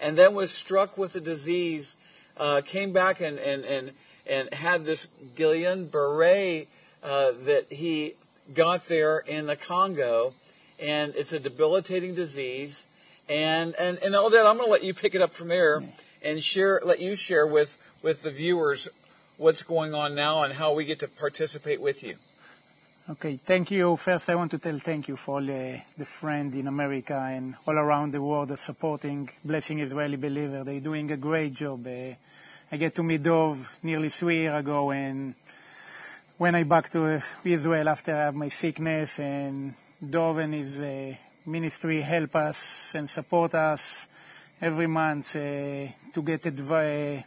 and 0.00 0.18
then 0.18 0.34
was 0.34 0.52
struck 0.52 0.98
with 0.98 1.14
a 1.14 1.20
disease 1.20 1.96
uh, 2.36 2.60
came 2.64 2.92
back 2.92 3.20
and, 3.20 3.38
and, 3.38 3.64
and, 3.64 3.92
and 4.26 4.52
had 4.52 4.84
this 4.84 5.06
Guillain-Barré 5.36 6.66
uh, 7.04 7.32
that 7.44 7.66
he 7.70 8.14
got 8.54 8.88
there 8.88 9.18
in 9.18 9.46
the 9.46 9.56
Congo, 9.56 10.34
and 10.80 11.14
it's 11.14 11.32
a 11.32 11.38
debilitating 11.38 12.14
disease. 12.14 12.86
And 13.28 13.74
and 13.78 13.98
and 13.98 14.14
all 14.14 14.30
that, 14.30 14.46
I'm 14.46 14.56
going 14.56 14.68
to 14.68 14.72
let 14.72 14.82
you 14.82 14.94
pick 14.94 15.14
it 15.14 15.22
up 15.22 15.30
from 15.30 15.48
there 15.48 15.82
and 16.22 16.42
share, 16.42 16.80
let 16.84 17.00
you 17.00 17.14
share 17.16 17.46
with 17.46 17.78
with 18.02 18.22
the 18.22 18.30
viewers 18.30 18.88
what's 19.36 19.62
going 19.62 19.94
on 19.94 20.14
now 20.14 20.42
and 20.42 20.54
how 20.54 20.74
we 20.74 20.84
get 20.84 20.98
to 21.00 21.08
participate 21.08 21.80
with 21.80 22.02
you. 22.02 22.16
Okay, 23.10 23.36
thank 23.36 23.70
you. 23.70 23.96
First, 23.96 24.30
I 24.30 24.34
want 24.34 24.50
to 24.52 24.58
tell 24.58 24.78
thank 24.78 25.08
you 25.08 25.16
for 25.16 25.36
all 25.36 25.44
uh, 25.44 25.76
the 25.98 26.06
friends 26.06 26.56
in 26.56 26.66
America 26.66 27.14
and 27.30 27.54
all 27.66 27.76
around 27.76 28.12
the 28.12 28.22
world 28.22 28.58
supporting 28.58 29.28
Blessing 29.44 29.80
Israeli 29.80 30.16
Believer. 30.16 30.64
They're 30.64 30.80
doing 30.80 31.10
a 31.10 31.18
great 31.18 31.54
job. 31.54 31.86
Uh, 31.86 32.14
I 32.72 32.76
get 32.78 32.94
to 32.94 33.02
meet 33.02 33.22
Dov 33.22 33.78
nearly 33.82 34.08
three 34.08 34.38
years 34.38 34.58
ago, 34.58 34.90
and 34.90 35.34
when 36.36 36.56
I 36.56 36.64
back 36.64 36.90
to 36.90 37.20
Israel 37.44 37.88
after 37.88 38.12
I 38.12 38.24
have 38.24 38.34
my 38.34 38.48
sickness, 38.48 39.20
and 39.20 39.72
Dov 40.04 40.38
and 40.38 40.52
his 40.52 40.80
uh, 40.80 41.14
ministry 41.46 42.00
help 42.00 42.34
us 42.34 42.92
and 42.96 43.08
support 43.08 43.54
us 43.54 44.08
every 44.60 44.88
month 44.88 45.36
uh, 45.36 45.86
to 46.12 46.22
get 46.24 46.46
advice 46.46 47.22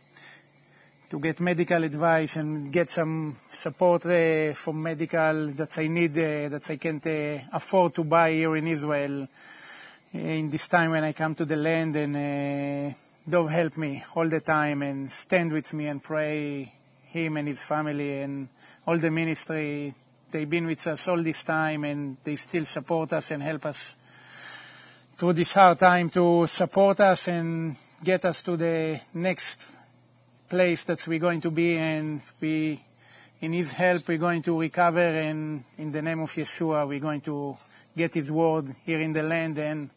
to 1.09 1.19
get 1.21 1.39
medical 1.39 1.81
advice 1.85 2.35
and 2.35 2.69
get 2.69 2.89
some 2.89 3.33
support 3.49 4.05
uh, 4.07 4.51
from 4.51 4.83
medical 4.83 5.47
that 5.51 5.79
I 5.79 5.87
need, 5.87 6.11
uh, 6.17 6.49
that 6.49 6.69
I 6.69 6.75
can't 6.75 7.07
uh, 7.07 7.47
afford 7.53 7.95
to 7.95 8.03
buy 8.03 8.31
here 8.31 8.57
in 8.57 8.67
Israel 8.67 9.21
uh, 9.23 10.17
in 10.17 10.49
this 10.49 10.67
time 10.67 10.91
when 10.91 11.05
I 11.05 11.13
come 11.13 11.33
to 11.35 11.45
the 11.45 11.55
land. 11.55 11.95
And 11.95 12.93
Dov 13.29 13.49
help 13.49 13.77
me 13.77 14.03
all 14.15 14.27
the 14.27 14.41
time 14.41 14.81
and 14.81 15.09
stand 15.09 15.53
with 15.53 15.73
me 15.73 15.87
and 15.87 16.03
pray 16.03 16.73
him 17.05 17.37
and 17.37 17.47
his 17.47 17.65
family 17.65 18.21
and 18.21 18.49
all 18.87 18.97
the 18.97 19.11
ministry. 19.11 19.93
They've 20.31 20.49
been 20.49 20.65
with 20.65 20.87
us 20.87 21.07
all 21.09 21.21
this 21.21 21.43
time 21.43 21.83
and 21.83 22.17
they 22.23 22.37
still 22.37 22.63
support 22.63 23.11
us 23.11 23.31
and 23.31 23.43
help 23.43 23.65
us 23.65 23.97
through 25.17 25.33
this 25.33 25.53
hard 25.53 25.79
time 25.79 26.09
to 26.11 26.47
support 26.47 27.01
us 27.01 27.27
and 27.27 27.75
get 28.01 28.23
us 28.23 28.41
to 28.43 28.55
the 28.55 28.99
next 29.13 29.75
place 30.47 30.85
that 30.85 31.05
we're 31.05 31.19
going 31.19 31.41
to 31.41 31.51
be 31.51 31.75
and 31.75 32.21
we 32.39 32.79
in 33.41 33.51
his 33.51 33.73
help 33.73 34.07
we're 34.07 34.17
going 34.17 34.41
to 34.41 34.57
recover 34.57 34.99
and 34.99 35.63
in 35.77 35.91
the 35.91 36.01
name 36.01 36.21
of 36.21 36.31
Yeshua 36.31 36.87
we're 36.87 37.01
going 37.01 37.19
to 37.21 37.57
get 37.95 38.13
his 38.13 38.31
word 38.31 38.65
here 38.85 39.01
in 39.01 39.11
the 39.11 39.23
land 39.23 39.57
and 39.57 39.89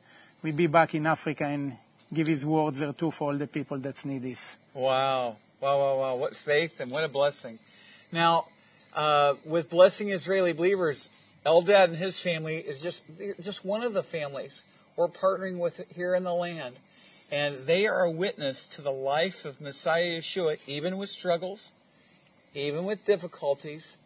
we'll 0.43 0.57
be 0.57 0.67
back 0.67 0.95
in 0.97 1.07
Africa 1.07 1.45
and 1.45 1.75
give 2.13 2.27
his 2.27 2.45
words 2.45 2.81
there 2.81 2.93
too 2.93 3.13
for 3.13 3.31
all 3.31 3.39
the 3.39 3.47
people 3.47 3.79
that 3.79 4.05
need 4.05 4.23
this. 4.23 4.57
Wow. 4.75 5.37
Wow, 5.61 5.79
wow, 5.79 5.99
wow. 5.99 6.17
What 6.17 6.35
faith 6.35 6.81
and 6.81 6.91
what 6.91 7.05
a 7.05 7.09
blessing. 7.09 7.59
Now, 8.11 8.47
uh, 8.95 9.35
with 9.45 9.71
blessing 9.71 10.11
Israeli 10.11 10.53
believers, 10.53 11.11
Eldad 11.45 11.85
and 11.85 11.97
his 11.97 12.19
family 12.19 12.59
is 12.59 12.83
just 12.83 13.03
just 13.41 13.65
one 13.65 13.83
of 13.83 13.93
the 13.93 14.03
families 14.03 14.63
we're 14.97 15.09
partnering 15.09 15.59
with 15.59 15.91
here 15.95 16.15
in 16.15 16.25
the 16.25 16.35
land. 16.35 16.75
And 17.33 17.59
they 17.67 17.87
are 17.87 18.03
a 18.03 18.11
witness 18.11 18.67
to 18.69 18.83
the 18.83 18.91
life 18.91 19.45
of 19.45 19.61
Messiah 19.61 20.19
Yeshua, 20.19 20.59
even 20.67 20.99
with 20.99 21.09
struggles, 21.09 21.71
even 22.55 22.85
with 22.85 23.05
difficulties. 23.05 23.99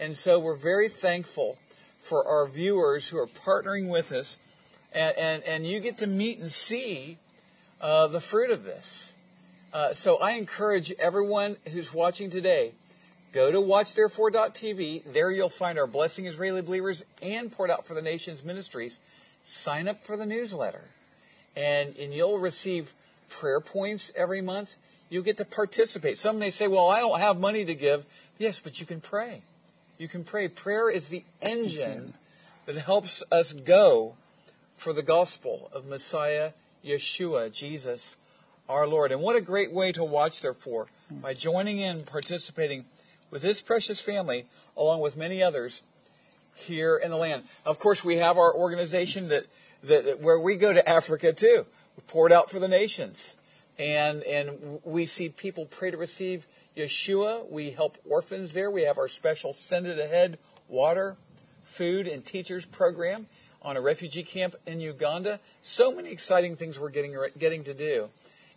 And 0.00 0.16
so 0.16 0.40
we're 0.40 0.56
very 0.56 0.88
thankful 0.88 1.58
for 2.00 2.26
our 2.26 2.48
viewers 2.48 3.08
who 3.08 3.18
are 3.18 3.26
partnering 3.26 3.90
with 3.90 4.12
us. 4.12 4.38
And, 4.92 5.16
and, 5.18 5.42
and 5.44 5.66
you 5.66 5.78
get 5.78 5.98
to 5.98 6.06
meet 6.06 6.38
and 6.38 6.50
see 6.50 7.18
uh, 7.80 8.08
the 8.08 8.20
fruit 8.20 8.50
of 8.50 8.64
this. 8.64 9.14
Uh, 9.72 9.92
so 9.92 10.16
I 10.16 10.32
encourage 10.32 10.92
everyone 10.98 11.56
who's 11.70 11.94
watching 11.94 12.30
today, 12.30 12.72
go 13.32 13.50
to 13.50 13.58
watchtherefore.tv. 13.58 15.12
There 15.12 15.30
you'll 15.30 15.48
find 15.48 15.78
our 15.78 15.86
Blessing 15.86 16.26
Israeli 16.26 16.62
Believers 16.62 17.04
and 17.22 17.52
Poured 17.52 17.70
Out 17.70 17.86
for 17.86 17.94
the 17.94 18.02
Nations 18.02 18.44
ministries. 18.44 19.00
Sign 19.44 19.88
up 19.88 19.98
for 19.98 20.16
the 20.16 20.26
newsletter 20.26 20.84
and, 21.56 21.96
and 21.96 22.12
you'll 22.12 22.38
receive 22.38 22.92
prayer 23.28 23.60
points 23.60 24.12
every 24.16 24.40
month. 24.40 24.76
You 25.08 25.22
get 25.22 25.36
to 25.38 25.44
participate. 25.44 26.18
Some 26.18 26.38
may 26.38 26.50
say, 26.50 26.68
well, 26.68 26.88
I 26.88 27.00
don't 27.00 27.20
have 27.20 27.38
money 27.38 27.64
to 27.64 27.74
give. 27.74 28.06
Yes, 28.38 28.58
but 28.58 28.80
you 28.80 28.86
can 28.86 29.00
pray. 29.00 29.42
You 29.98 30.08
can 30.08 30.24
pray. 30.24 30.48
Prayer 30.48 30.88
is 30.88 31.08
the 31.08 31.24
engine 31.42 32.14
that 32.66 32.76
helps 32.76 33.22
us 33.30 33.52
go 33.52 34.14
for 34.76 34.92
the 34.92 35.02
gospel 35.02 35.68
of 35.74 35.86
Messiah 35.86 36.52
Yeshua, 36.84 37.52
Jesus, 37.52 38.16
our 38.68 38.86
Lord. 38.86 39.12
And 39.12 39.20
what 39.20 39.36
a 39.36 39.40
great 39.40 39.72
way 39.72 39.92
to 39.92 40.04
watch, 40.04 40.40
therefore, 40.40 40.86
by 41.22 41.34
joining 41.34 41.78
in, 41.78 42.04
participating 42.04 42.84
with 43.30 43.42
this 43.42 43.60
precious 43.60 44.00
family, 44.00 44.44
along 44.76 45.00
with 45.00 45.16
many 45.16 45.42
others 45.42 45.82
here 46.56 46.96
in 46.96 47.10
the 47.10 47.16
land. 47.16 47.42
Of 47.64 47.78
course, 47.78 48.04
we 48.04 48.16
have 48.16 48.36
our 48.36 48.54
organization 48.54 49.28
that, 49.28 49.44
that 49.84 50.20
where 50.20 50.38
we 50.38 50.56
go 50.56 50.72
to 50.72 50.88
Africa 50.88 51.32
too. 51.32 51.64
We 51.96 52.02
pour 52.06 52.26
it 52.26 52.32
out 52.32 52.50
for 52.50 52.58
the 52.58 52.68
nations. 52.68 53.36
And, 53.78 54.22
and 54.24 54.80
we 54.84 55.06
see 55.06 55.30
people 55.30 55.64
pray 55.64 55.90
to 55.90 55.96
receive 55.96 56.46
Yeshua. 56.76 57.50
We 57.50 57.70
help 57.70 57.96
orphans 58.08 58.52
there. 58.52 58.70
We 58.70 58.82
have 58.82 58.98
our 58.98 59.08
special 59.08 59.52
Send 59.52 59.86
It 59.86 59.98
Ahead 59.98 60.38
water, 60.68 61.16
food, 61.64 62.06
and 62.06 62.24
teachers 62.24 62.64
program 62.64 63.26
on 63.62 63.76
a 63.76 63.80
refugee 63.80 64.22
camp 64.22 64.54
in 64.66 64.80
Uganda. 64.80 65.40
So 65.62 65.94
many 65.94 66.10
exciting 66.10 66.56
things 66.56 66.78
we're 66.78 66.90
getting, 66.90 67.16
getting 67.38 67.64
to 67.64 67.74
do. 67.74 68.08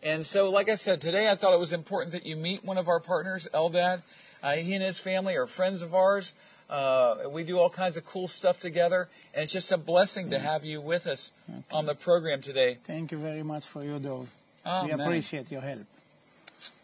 And 0.02 0.26
so, 0.26 0.50
like 0.50 0.70
I 0.70 0.76
said, 0.76 1.00
today 1.00 1.32
I 1.32 1.36
thought 1.36 1.54
it 1.54 1.60
was 1.60 1.74
important 1.74 2.12
that 2.14 2.26
you 2.26 2.36
meet 2.36 2.64
one 2.64 2.78
of 2.78 2.88
our 2.88 3.00
partners, 3.00 3.48
Eldad. 3.54 4.02
Uh, 4.44 4.52
he 4.54 4.74
and 4.74 4.84
his 4.84 5.00
family 5.00 5.36
are 5.38 5.48
friends 5.48 5.82
of 5.82 5.96
ours. 5.96 6.34
Uh, 6.70 7.16
we 7.32 7.44
do 7.44 7.58
all 7.58 7.70
kinds 7.70 7.98
of 7.98 8.06
cool 8.06 8.28
stuff 8.28 8.60
together, 8.60 9.08
and 9.34 9.44
it's 9.44 9.54
just 9.54 9.72
a 9.72 9.78
blessing 9.78 10.30
to 10.32 10.40
have 10.40 10.66
you 10.66 10.82
with 10.82 11.08
us 11.08 11.32
okay. 11.50 11.62
on 11.72 11.86
the 11.86 11.96
program 11.96 12.42
today. 12.42 12.78
Thank 12.84 13.12
you 13.12 13.18
very 13.18 13.44
much 13.44 13.66
for 13.66 13.84
your 13.84 14.00
Dov. 14.00 14.30
We 14.84 14.92
appreciate 14.92 15.52
your 15.52 15.62
help. 15.62 15.82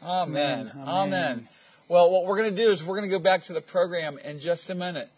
Amen. 0.04 0.72
Amen. 0.74 0.88
Amen. 0.88 1.48
Well, 1.88 2.12
what 2.12 2.25
we're 2.25 2.38
going 2.38 2.56
to 2.56 2.56
do 2.56 2.70
is 2.70 2.84
we're 2.84 2.98
going 2.98 3.10
to 3.10 3.18
go 3.18 3.24
back 3.24 3.44
to 3.44 3.54
the 3.54 3.62
program 3.62 4.20
in 4.20 4.39
just 4.39 4.70
a 4.70 4.75
minute 4.75 5.10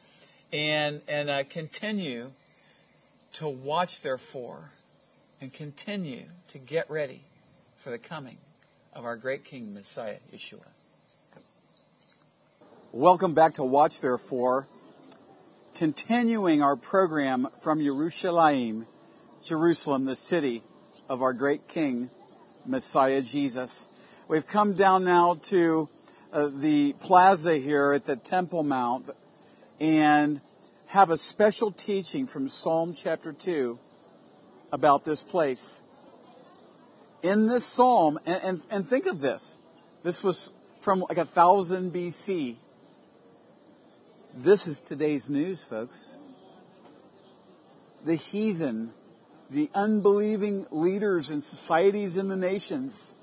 and 0.53 1.01
and 1.07 1.29
uh, 1.29 1.43
continue 1.43 2.31
to 3.33 3.48
watch, 3.48 4.01
therefore, 4.01 4.69
and 5.39 5.53
continue 5.53 6.25
to 6.50 6.57
get 6.57 6.89
ready 6.89 7.21
for 7.79 7.89
the 7.89 7.98
coming 7.98 8.38
of 8.93 9.05
our 9.05 9.15
great 9.15 9.43
King, 9.43 9.74
Messiah, 9.74 10.17
Yeshua. 10.33 10.80
Welcome 12.93 13.33
back 13.33 13.53
to 13.53 13.63
Watch, 13.63 14.01
therefore, 14.01 14.67
continuing 15.75 16.62
our 16.62 16.75
program 16.75 17.48
from 17.62 17.81
Jerusalem, 17.81 18.86
Jerusalem, 19.41 20.03
the 20.03 20.15
city 20.17 20.62
of 21.07 21.21
our 21.21 21.31
great 21.31 21.69
King, 21.69 22.10
Messiah 22.65 23.21
Jesus. 23.21 23.89
We've 24.27 24.45
come 24.45 24.74
down 24.74 25.05
now 25.05 25.36
to 25.43 25.88
uh, 26.33 26.50
the 26.53 26.91
plaza 27.00 27.55
here 27.60 27.93
at 27.93 28.03
the 28.03 28.17
Temple 28.17 28.63
Mount 28.63 29.10
and 29.79 30.41
have 30.88 31.10
a 31.10 31.15
special 31.15 31.71
teaching 31.71 32.27
from 32.27 32.50
Psalm 32.50 32.93
chapter 32.93 33.31
2 33.31 33.79
about 34.74 35.05
this 35.05 35.24
place 35.24 35.86
in 37.24 37.48
this 37.48 37.63
psalm, 37.63 38.19
and, 38.25 38.43
and, 38.43 38.65
and 38.69 38.86
think 38.86 39.05
of 39.05 39.21
this. 39.21 39.62
This 40.03 40.25
was 40.25 40.53
from 40.81 41.05
like 41.07 41.17
a 41.17 41.25
thousand 41.25 41.93
BC. 41.93 42.57
This 44.33 44.65
is 44.65 44.79
today's 44.79 45.29
news, 45.29 45.61
folks. 45.61 46.17
The 48.05 48.15
heathen, 48.15 48.93
the 49.50 49.69
unbelieving 49.75 50.65
leaders 50.71 51.32
and 51.32 51.43
societies 51.43 52.15
in 52.15 52.29
the 52.29 52.38
nations 52.38 53.17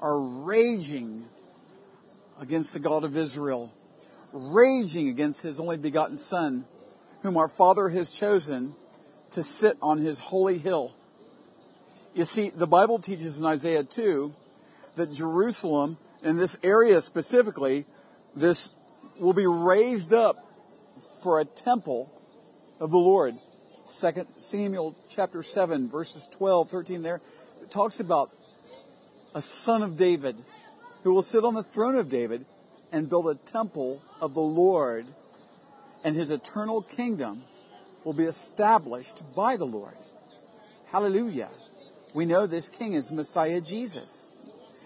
are 0.00 0.18
raging 0.18 1.26
against 2.40 2.72
the 2.72 2.80
God 2.80 3.04
of 3.04 3.18
Israel, 3.18 3.74
raging 4.32 5.10
against 5.10 5.42
his 5.42 5.60
only 5.60 5.76
begotten 5.76 6.16
Son, 6.16 6.64
whom 7.20 7.36
our 7.36 7.48
Father 7.48 7.90
has 7.90 8.10
chosen 8.10 8.74
to 9.32 9.42
sit 9.42 9.76
on 9.82 9.98
his 9.98 10.20
holy 10.20 10.56
hill. 10.56 10.94
You 12.14 12.24
see, 12.24 12.48
the 12.48 12.66
Bible 12.66 12.98
teaches 12.98 13.38
in 13.38 13.44
Isaiah 13.44 13.84
2 13.84 14.34
that 14.96 15.12
Jerusalem, 15.12 15.98
in 16.22 16.38
this 16.38 16.58
area 16.62 17.02
specifically, 17.02 17.84
this 18.34 18.72
will 19.20 19.34
be 19.34 19.46
raised 19.46 20.12
up 20.12 20.36
for 21.22 21.40
a 21.40 21.44
temple 21.44 22.10
of 22.80 22.90
the 22.90 22.98
Lord. 22.98 23.36
Second 23.84 24.26
Samuel 24.38 24.96
chapter 25.08 25.42
7 25.42 25.88
verses 25.88 26.26
12, 26.30 26.70
13 26.70 27.02
there 27.02 27.20
it 27.62 27.70
talks 27.70 28.00
about 28.00 28.30
a 29.34 29.42
son 29.42 29.82
of 29.82 29.96
David 29.96 30.36
who 31.02 31.12
will 31.12 31.22
sit 31.22 31.44
on 31.44 31.54
the 31.54 31.62
throne 31.62 31.96
of 31.96 32.08
David 32.08 32.46
and 32.92 33.08
build 33.08 33.28
a 33.28 33.34
temple 33.34 34.02
of 34.20 34.34
the 34.34 34.40
Lord 34.40 35.06
and 36.04 36.16
his 36.16 36.30
eternal 36.30 36.82
kingdom 36.82 37.44
will 38.04 38.12
be 38.12 38.24
established 38.24 39.22
by 39.36 39.56
the 39.56 39.66
Lord. 39.66 39.96
Hallelujah. 40.92 41.50
We 42.14 42.26
know 42.26 42.46
this 42.46 42.68
king 42.68 42.94
is 42.94 43.12
Messiah 43.12 43.60
Jesus. 43.60 44.32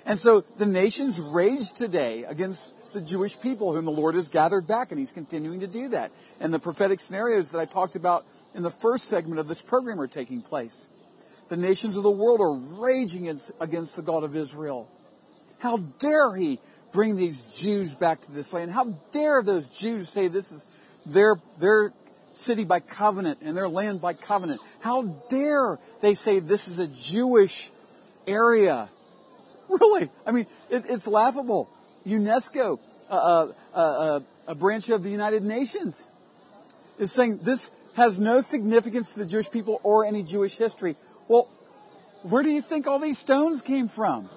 And 0.05 0.19
so 0.19 0.41
the 0.41 0.67
nations 0.67 1.21
rage 1.21 1.73
today 1.73 2.25
against 2.25 2.75
the 2.95 3.03
Jewish 3.03 3.39
people 3.39 3.75
whom 3.75 3.85
the 3.85 3.91
Lord 3.91 4.15
has 4.15 4.29
gathered 4.29 4.67
back, 4.67 4.91
and 4.91 4.99
he's 4.99 5.13
continuing 5.13 5.61
to 5.61 5.67
do 5.67 5.89
that. 5.89 6.13
And 6.41 6.55
the 6.55 6.59
prophetic 6.59 7.01
scenarios 7.01 7.51
that 7.51 7.59
I 7.59 7.67
talked 7.67 7.97
about 7.97 8.25
in 8.55 8.63
the 8.63 8.71
first 8.71 9.09
segment 9.09 9.41
of 9.41 9.49
this 9.49 9.63
program 9.63 10.01
are 10.01 10.07
taking 10.07 10.41
place. 10.41 10.89
The 11.49 11.57
nations 11.57 11.97
of 11.97 12.03
the 12.03 12.11
world 12.11 12.41
are 12.41 12.55
raging 12.81 13.29
against 13.29 13.97
the 13.97 14.03
God 14.03 14.25
of 14.25 14.35
Israel. 14.35 14.89
How 15.59 15.77
dare 15.99 16.35
he 16.37 16.59
bring 16.93 17.17
these 17.17 17.61
Jews 17.61 17.95
back 17.95 18.21
to 18.21 18.33
this 18.33 18.55
land? 18.55 18.71
How 18.71 18.85
dare 19.13 19.43
those 19.43 19.69
Jews 19.69 20.09
say 20.09 20.29
this 20.29 20.53
is 20.53 20.67
their, 21.05 21.37
their 21.59 21.93
city 22.37 22.65
by 22.65 22.81
covenant 22.81 23.39
and 23.43 23.57
their 23.57 23.69
land 23.69 24.01
by 24.01 24.13
covenant. 24.13 24.61
How 24.81 25.03
dare 25.29 25.79
they 26.01 26.15
say 26.15 26.41
this 26.41 26.69
is 26.69 26.79
a 26.79 26.89
Jewish 26.89 27.71
area? 28.27 28.89
Really? 29.67 30.11
I 30.27 30.31
mean, 30.31 30.45
it, 30.69 30.85
it's 30.91 31.09
laughable. 31.09 31.71
UNESCO, 32.07 32.79
a 33.11 34.55
branch 34.55 34.91
of 34.91 35.03
the 35.03 35.11
United 35.11 35.43
Nations, 35.43 36.13
is 36.99 37.13
saying 37.13 37.41
this 37.43 37.73
has 37.97 38.21
no 38.21 38.41
significance 38.41 39.15
to 39.15 39.21
the 39.21 39.27
Jewish 39.27 39.51
people 39.51 39.81
or 39.83 40.05
any 40.05 40.23
Jewish 40.23 40.57
history. 40.59 40.97
Well, 41.29 41.49
where 42.23 42.43
do 42.43 42.51
you 42.51 42.61
think 42.61 42.87
all 42.87 42.99
these 42.99 43.19
stones 43.19 43.63
came 43.63 43.89
from? 43.89 44.29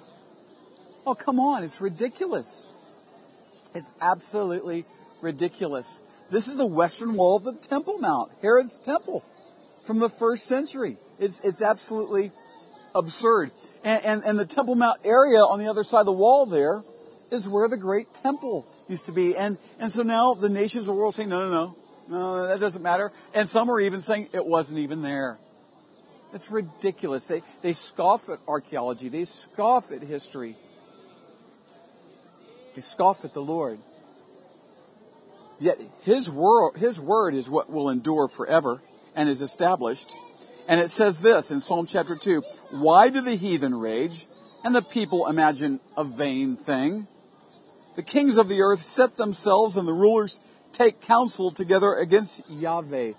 Oh, 1.05 1.15
come 1.15 1.39
on, 1.39 1.63
it's 1.63 1.81
ridiculous. 1.81 2.67
It's 3.73 3.93
absolutely 4.01 4.85
ridiculous. 5.21 6.03
This 6.29 6.47
is 6.47 6.57
the 6.57 6.65
western 6.65 7.15
wall 7.15 7.37
of 7.37 7.43
the 7.43 7.53
Temple 7.53 7.97
Mount, 7.99 8.31
Herod's 8.41 8.79
temple 8.79 9.23
from 9.83 9.99
the 9.99 10.09
first 10.09 10.45
century. 10.45 10.97
It's, 11.19 11.39
it's 11.41 11.61
absolutely 11.61 12.31
absurd. 12.93 13.51
And, 13.83 14.03
and, 14.03 14.23
and 14.23 14.39
the 14.39 14.45
Temple 14.45 14.75
Mount 14.75 14.99
area 15.05 15.39
on 15.39 15.59
the 15.59 15.67
other 15.67 15.83
side 15.83 16.01
of 16.01 16.05
the 16.05 16.11
wall 16.11 16.45
there 16.45 16.83
is 17.31 17.49
where 17.49 17.67
the 17.67 17.77
great 17.77 18.13
temple 18.13 18.67
used 18.87 19.05
to 19.07 19.11
be. 19.11 19.35
And, 19.35 19.57
and 19.79 19.91
so 19.91 20.03
now 20.03 20.33
the 20.33 20.49
nations 20.49 20.87
of 20.87 20.95
the 20.95 20.99
world 20.99 21.13
saying, 21.13 21.29
no, 21.29 21.49
no, 21.49 21.49
no, 21.49 21.75
no, 22.09 22.47
that 22.47 22.59
doesn't 22.59 22.81
matter. 22.81 23.11
And 23.33 23.49
some 23.49 23.69
are 23.69 23.79
even 23.79 24.01
saying 24.01 24.29
it 24.33 24.45
wasn't 24.45 24.79
even 24.79 25.01
there. 25.01 25.37
It's 26.33 26.51
ridiculous. 26.51 27.27
They, 27.27 27.41
they 27.61 27.73
scoff 27.73 28.29
at 28.29 28.39
archaeology. 28.47 29.09
They 29.09 29.25
scoff 29.25 29.91
at 29.91 30.03
history. 30.03 30.55
They 32.75 32.81
scoff 32.81 33.25
at 33.25 33.33
the 33.33 33.41
Lord. 33.41 33.79
Yet 35.59 35.81
his 36.03 36.29
word, 36.29 36.77
his 36.77 37.01
word 37.01 37.33
is 37.33 37.49
what 37.49 37.69
will 37.69 37.89
endure 37.89 38.27
forever 38.27 38.81
and 39.15 39.27
is 39.27 39.41
established. 39.41 40.15
And 40.67 40.79
it 40.79 40.89
says 40.89 41.21
this 41.21 41.49
in 41.49 41.59
Psalm 41.59 41.85
chapter 41.85 42.15
2 42.15 42.43
Why 42.71 43.09
do 43.09 43.21
the 43.21 43.35
heathen 43.35 43.73
rage 43.73 44.27
and 44.63 44.75
the 44.75 44.81
people 44.81 45.27
imagine 45.27 45.79
a 45.95 46.03
vain 46.03 46.55
thing? 46.55 47.07
The 47.97 48.03
kings 48.03 48.37
of 48.37 48.47
the 48.47 48.61
earth 48.61 48.79
set 48.79 49.17
themselves 49.17 49.75
and 49.75 49.87
the 49.87 49.91
rulers 49.91 50.39
take 50.71 51.01
counsel 51.01 51.49
together 51.49 51.95
against 51.95 52.47
Yahweh, 52.47 53.13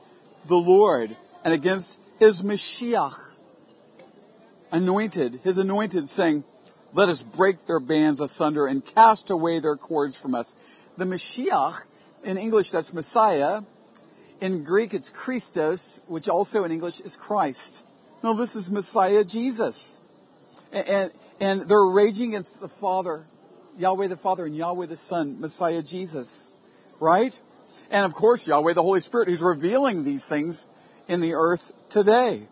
the 0.47 0.57
Lord, 0.57 1.17
and 1.45 1.53
against 1.53 2.01
his 2.21 2.43
Mashiach, 2.43 3.35
anointed, 4.71 5.41
his 5.43 5.59
anointed, 5.59 6.09
saying, 6.09 6.45
Let 6.93 7.09
us 7.09 7.25
break 7.25 7.67
their 7.67 7.81
bands 7.81 8.21
asunder 8.21 8.69
and 8.69 8.87
cast 8.87 9.31
away 9.31 9.59
their 9.59 9.75
cords 9.75 10.21
from 10.21 10.37
us. 10.37 10.57
The 10.97 11.07
Mashiach 11.07 11.89
in 12.23 12.37
English, 12.37 12.71
that's 12.71 12.95
Messiah. 12.95 13.63
In 14.41 14.63
Greek, 14.63 14.95
it's 14.95 15.11
Christos, 15.11 16.03
which 16.07 16.29
also 16.29 16.63
in 16.63 16.71
English 16.71 17.01
is 17.01 17.17
Christ. 17.17 17.85
No, 18.23 18.33
this 18.33 18.55
is 18.55 18.71
Messiah 18.71 19.25
Jesus. 19.25 20.05
And, 20.73 20.89
and, 20.89 21.13
and 21.41 21.61
they're 21.63 21.85
raging 21.85 22.29
against 22.29 22.61
the 22.61 22.69
Father, 22.69 23.27
Yahweh 23.79 24.09
the 24.09 24.17
Father 24.17 24.47
and 24.47 24.57
Yahweh 24.57 24.87
the 24.87 24.97
Son, 24.97 25.41
Messiah 25.41 25.83
Jesus. 25.83 26.53
Right? 27.01 27.39
And 27.91 28.05
of 28.05 28.15
course, 28.15 28.49
Yahweh 28.49 28.73
the 28.73 28.83
Holy 28.83 29.01
Spirit, 29.01 29.29
who's 29.29 29.43
revealing 29.43 30.05
these 30.05 30.27
things 30.27 30.69
in 31.07 31.21
the 31.21 31.35
earth 31.35 31.73
today. 31.89 32.43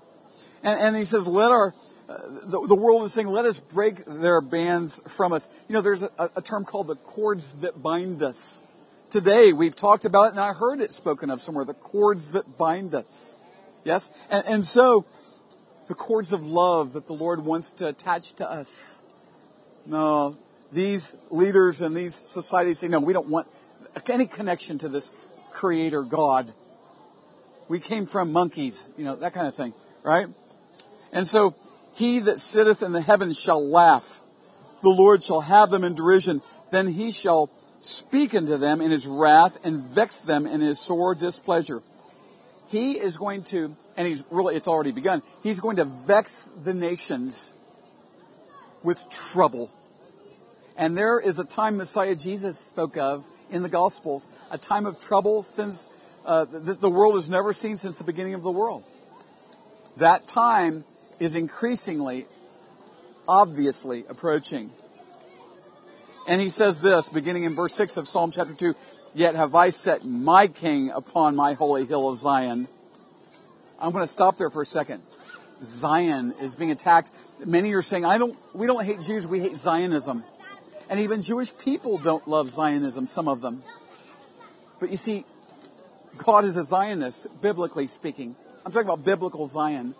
And, 0.62 0.80
and 0.80 0.96
he 0.96 1.04
says, 1.04 1.28
let 1.28 1.52
our, 1.52 1.74
uh, 2.08 2.16
the, 2.46 2.64
the, 2.68 2.74
world 2.74 3.04
is 3.04 3.12
saying, 3.12 3.28
let 3.28 3.44
us 3.44 3.60
break 3.60 4.04
their 4.04 4.40
bands 4.40 5.02
from 5.06 5.32
us. 5.32 5.50
You 5.68 5.74
know, 5.74 5.80
there's 5.80 6.02
a, 6.02 6.10
a 6.36 6.42
term 6.42 6.64
called 6.64 6.86
the 6.86 6.96
cords 6.96 7.54
that 7.54 7.82
bind 7.82 8.22
us 8.22 8.64
today. 9.10 9.52
We've 9.52 9.76
talked 9.76 10.04
about 10.04 10.26
it 10.26 10.30
and 10.32 10.40
I 10.40 10.52
heard 10.52 10.80
it 10.80 10.92
spoken 10.92 11.30
of 11.30 11.40
somewhere, 11.40 11.64
the 11.64 11.74
cords 11.74 12.32
that 12.32 12.56
bind 12.56 12.94
us. 12.94 13.42
Yes? 13.84 14.12
And, 14.30 14.44
and 14.46 14.66
so, 14.66 15.06
the 15.86 15.94
cords 15.94 16.32
of 16.32 16.44
love 16.44 16.94
that 16.94 17.06
the 17.06 17.12
Lord 17.12 17.44
wants 17.44 17.72
to 17.74 17.86
attach 17.86 18.34
to 18.34 18.50
us 18.50 19.04
No, 19.86 20.36
these 20.72 21.16
leaders 21.30 21.82
and 21.82 21.94
these 21.94 22.14
societies 22.14 22.78
say, 22.78 22.88
no, 22.88 23.00
we 23.00 23.12
don't 23.12 23.28
want 23.28 23.46
any 24.08 24.26
connection 24.26 24.78
to 24.78 24.88
this 24.88 25.12
creator 25.50 26.02
God. 26.02 26.52
We 27.68 27.80
came 27.80 28.06
from 28.06 28.32
monkeys, 28.32 28.92
you 28.96 29.04
know, 29.04 29.16
that 29.16 29.32
kind 29.32 29.46
of 29.46 29.54
thing, 29.54 29.74
right? 30.02 30.26
And 31.12 31.26
so, 31.26 31.54
he 31.96 32.18
that 32.20 32.40
sitteth 32.40 32.82
in 32.82 32.92
the 32.92 33.00
heavens 33.00 33.40
shall 33.40 33.66
laugh. 33.66 34.20
The 34.82 34.90
Lord 34.90 35.24
shall 35.24 35.40
have 35.40 35.70
them 35.70 35.82
in 35.82 35.94
derision. 35.94 36.42
Then 36.70 36.88
he 36.88 37.10
shall 37.10 37.50
speak 37.80 38.34
unto 38.34 38.58
them 38.58 38.82
in 38.82 38.90
his 38.90 39.06
wrath 39.06 39.64
and 39.64 39.82
vex 39.82 40.18
them 40.18 40.46
in 40.46 40.60
his 40.60 40.78
sore 40.78 41.14
displeasure. 41.14 41.82
He 42.68 42.92
is 42.92 43.16
going 43.16 43.44
to, 43.44 43.74
and 43.96 44.06
he's 44.06 44.24
really, 44.30 44.56
it's 44.56 44.68
already 44.68 44.92
begun, 44.92 45.22
he's 45.42 45.60
going 45.60 45.76
to 45.76 45.84
vex 45.84 46.50
the 46.62 46.74
nations 46.74 47.54
with 48.82 49.08
trouble. 49.10 49.70
And 50.76 50.96
there 50.96 51.18
is 51.18 51.38
a 51.38 51.44
time 51.44 51.76
Messiah 51.76 52.14
Jesus 52.14 52.58
spoke 52.58 52.96
of 52.96 53.28
in 53.50 53.62
the 53.62 53.68
Gospels, 53.68 54.28
a 54.50 54.58
time 54.58 54.84
of 54.86 55.00
trouble 55.00 55.42
since 55.42 55.90
uh, 56.24 56.44
that 56.44 56.80
the 56.80 56.90
world 56.90 57.14
has 57.14 57.30
never 57.30 57.52
seen 57.52 57.76
since 57.76 57.98
the 57.98 58.04
beginning 58.04 58.34
of 58.34 58.42
the 58.42 58.50
world. 58.50 58.84
That 59.96 60.26
time 60.26 60.84
is 61.18 61.36
increasingly, 61.36 62.26
obviously 63.26 64.04
approaching. 64.08 64.70
And 66.28 66.40
he 66.40 66.48
says 66.48 66.82
this, 66.82 67.08
beginning 67.08 67.44
in 67.44 67.54
verse 67.54 67.74
6 67.74 67.96
of 67.96 68.08
Psalm 68.08 68.30
chapter 68.30 68.54
2, 68.54 68.74
Yet 69.14 69.34
have 69.34 69.54
I 69.54 69.70
set 69.70 70.04
my 70.04 70.46
king 70.46 70.90
upon 70.90 71.36
my 71.36 71.54
holy 71.54 71.86
hill 71.86 72.10
of 72.10 72.18
Zion. 72.18 72.68
I'm 73.80 73.92
going 73.92 74.04
to 74.04 74.08
stop 74.08 74.36
there 74.36 74.50
for 74.50 74.60
a 74.60 74.66
second. 74.66 75.02
Zion 75.62 76.34
is 76.42 76.54
being 76.54 76.70
attacked. 76.70 77.10
Many 77.44 77.72
are 77.72 77.80
saying, 77.80 78.04
I 78.04 78.18
don't, 78.18 78.36
we 78.52 78.66
don't 78.66 78.84
hate 78.84 79.00
Jews, 79.00 79.26
we 79.26 79.40
hate 79.40 79.56
Zionism. 79.56 80.22
And 80.88 81.00
even 81.00 81.22
Jewish 81.22 81.56
people 81.56 81.98
don't 81.98 82.26
love 82.28 82.48
Zionism, 82.48 83.06
some 83.06 83.28
of 83.28 83.40
them. 83.40 83.62
But 84.78 84.90
you 84.90 84.96
see, 84.96 85.24
God 86.16 86.44
is 86.44 86.56
a 86.56 86.64
Zionist, 86.64 87.40
biblically 87.42 87.86
speaking. 87.86 88.36
I'm 88.64 88.72
talking 88.72 88.88
about 88.88 89.04
biblical 89.04 89.46
Zion. 89.46 89.94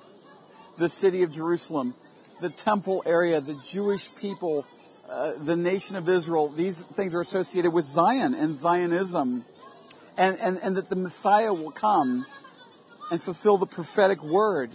The 0.76 0.88
city 0.88 1.22
of 1.22 1.32
Jerusalem, 1.32 1.94
the 2.40 2.50
temple 2.50 3.02
area, 3.06 3.40
the 3.40 3.54
Jewish 3.54 4.14
people, 4.14 4.66
uh, 5.10 5.32
the 5.38 5.56
nation 5.56 5.96
of 5.96 6.08
Israel. 6.08 6.48
These 6.48 6.84
things 6.84 7.14
are 7.14 7.20
associated 7.20 7.72
with 7.72 7.84
Zion 7.84 8.34
and 8.34 8.54
Zionism. 8.54 9.44
And, 10.16 10.38
and, 10.40 10.58
and 10.62 10.76
that 10.76 10.88
the 10.88 10.96
Messiah 10.96 11.52
will 11.52 11.72
come 11.72 12.26
and 13.10 13.20
fulfill 13.20 13.58
the 13.58 13.66
prophetic 13.66 14.22
word. 14.22 14.70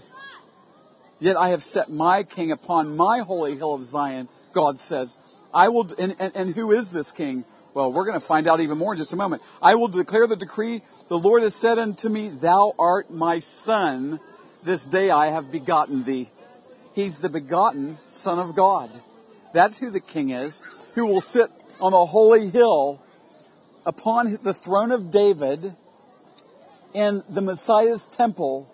Yet 1.19 1.38
I 1.38 1.50
have 1.50 1.62
set 1.62 1.89
my 1.89 2.24
king 2.24 2.52
upon 2.52 2.97
my 2.97 3.19
holy 3.19 3.56
hill 3.56 3.74
of 3.74 3.84
Zion, 3.84 4.28
God 4.54 4.80
says. 4.80 5.17
I 5.54 5.70
will, 5.70 5.88
and, 5.98 6.16
and, 6.20 6.36
and 6.36 6.56
who 6.56 6.72
is 6.72 6.92
this 6.92 7.12
king? 7.12 7.46
Well, 7.74 7.92
we're 7.92 8.06
going 8.06 8.20
to 8.20 8.26
find 8.26 8.48
out 8.48 8.60
even 8.60 8.78
more 8.78 8.94
in 8.94 8.98
just 8.98 9.14
a 9.14 9.18
moment. 9.18 9.42
I 9.62 9.76
will 9.76 9.88
declare 9.88 10.28
the 10.28 10.36
decree. 10.36 10.82
The 11.08 11.18
Lord 11.18 11.42
has 11.42 11.56
said 11.56 11.78
unto 11.78 12.10
me, 12.10 12.30
Thou 12.30 12.74
art 12.78 13.12
my 13.12 13.40
son. 13.40 14.20
This 14.64 14.86
day 14.86 15.10
I 15.10 15.28
have 15.28 15.52
begotten 15.52 16.04
thee. 16.04 16.30
He's 16.94 17.20
the 17.20 17.30
begotten 17.30 17.98
Son 18.08 18.38
of 18.38 18.56
God. 18.56 18.90
That's 19.54 19.80
who 19.80 19.90
the 19.90 20.02
king 20.02 20.30
is, 20.30 20.86
who 20.96 21.08
will 21.08 21.22
sit 21.22 21.50
on 21.80 21.94
the 21.94 22.06
holy 22.06 22.50
hill 22.50 23.02
upon 23.86 24.38
the 24.44 24.54
throne 24.54 24.92
of 24.92 25.10
David 25.10 25.76
in 26.94 27.24
the 27.30 27.42
Messiah's 27.42 28.08
temple 28.08 28.72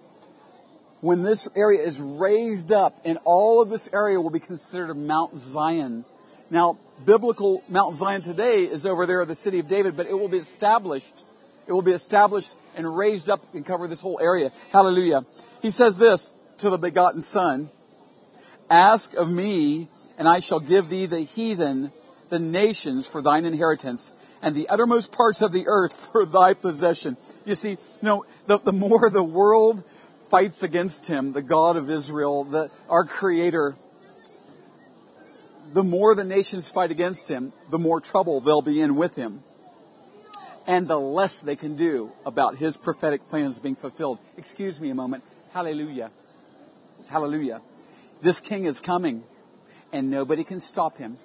when 1.02 1.22
this 1.22 1.48
area 1.56 1.80
is 1.80 2.02
raised 2.02 2.72
up 2.72 3.00
and 3.06 3.20
all 3.24 3.62
of 3.62 3.70
this 3.70 3.90
area 3.94 4.20
will 4.20 4.32
be 4.32 4.40
considered 4.40 4.96
Mount 4.96 5.36
Zion. 5.36 6.06
Now, 6.50 6.78
biblical 7.06 7.62
Mount 7.68 7.96
Zion 7.96 8.22
today 8.22 8.64
is 8.64 8.86
over 8.86 9.06
there, 9.06 9.26
the 9.26 9.36
city 9.36 9.60
of 9.60 9.68
David, 9.68 9.98
but 9.98 10.08
it 10.08 10.14
will 10.14 10.30
be 10.30 10.38
established. 10.38 11.26
It 11.68 11.74
will 11.74 11.82
be 11.82 11.92
established 11.92 12.56
and 12.76 12.96
raised 12.96 13.30
up 13.30 13.42
and 13.54 13.66
cover 13.66 13.88
this 13.88 14.02
whole 14.02 14.20
area. 14.22 14.52
Hallelujah. 14.72 15.26
He 15.62 15.70
says 15.70 15.98
this 15.98 16.36
to 16.60 16.70
the 16.70 16.78
begotten 16.78 17.22
son, 17.22 17.70
ask 18.70 19.14
of 19.16 19.32
me 19.32 19.90
and 20.18 20.28
I 20.28 20.40
shall 20.40 20.60
give 20.60 20.90
thee 20.90 21.06
the 21.06 21.22
heathen, 21.22 21.92
the 22.30 22.40
nations 22.40 23.08
for 23.08 23.22
thine 23.22 23.46
inheritance 23.46 24.16
and 24.42 24.56
the 24.56 24.68
uttermost 24.70 25.12
parts 25.12 25.42
of 25.42 25.52
the 25.52 25.66
earth 25.68 26.10
for 26.12 26.26
thy 26.26 26.54
possession. 26.54 27.18
You 27.46 27.56
see, 27.56 27.72
you 27.72 27.78
know, 28.02 28.26
the, 28.46 28.60
the 28.60 28.74
more 28.74 29.10
the 29.10 29.24
world 29.24 29.84
fights 30.30 30.64
against 30.64 31.08
him, 31.08 31.34
the 31.34 31.42
God 31.42 31.78
of 31.78 31.90
Israel, 31.90 32.44
the, 32.44 32.70
our 32.90 33.06
creator, 33.06 33.76
the 35.78 35.84
more 35.84 36.16
the 36.16 36.24
nations 36.24 36.72
fight 36.72 36.90
against 36.90 37.30
him, 37.30 37.54
the 37.70 37.78
more 37.78 38.02
trouble 38.02 38.42
they'll 38.42 38.64
be 38.64 38.82
in 38.82 38.96
with 38.96 39.16
him. 39.16 39.44
And 40.66 40.88
the 40.88 41.00
less 41.00 41.40
they 41.40 41.56
can 41.56 41.76
do 41.76 42.14
about 42.26 42.56
his 42.56 42.78
prophetic 42.78 43.30
plans 43.30 43.60
being 43.60 43.76
fulfilled. 43.76 44.18
Excuse 44.38 44.82
me 44.82 44.90
a 44.90 44.96
moment. 44.96 45.24
Hallelujah. 45.54 46.10
Hallelujah. 47.12 47.62
This 48.24 48.40
king 48.40 48.66
is 48.66 48.82
coming, 48.82 49.24
and 49.94 50.10
nobody 50.10 50.44
can 50.44 50.62
stop 50.62 50.98
him. 50.98 51.20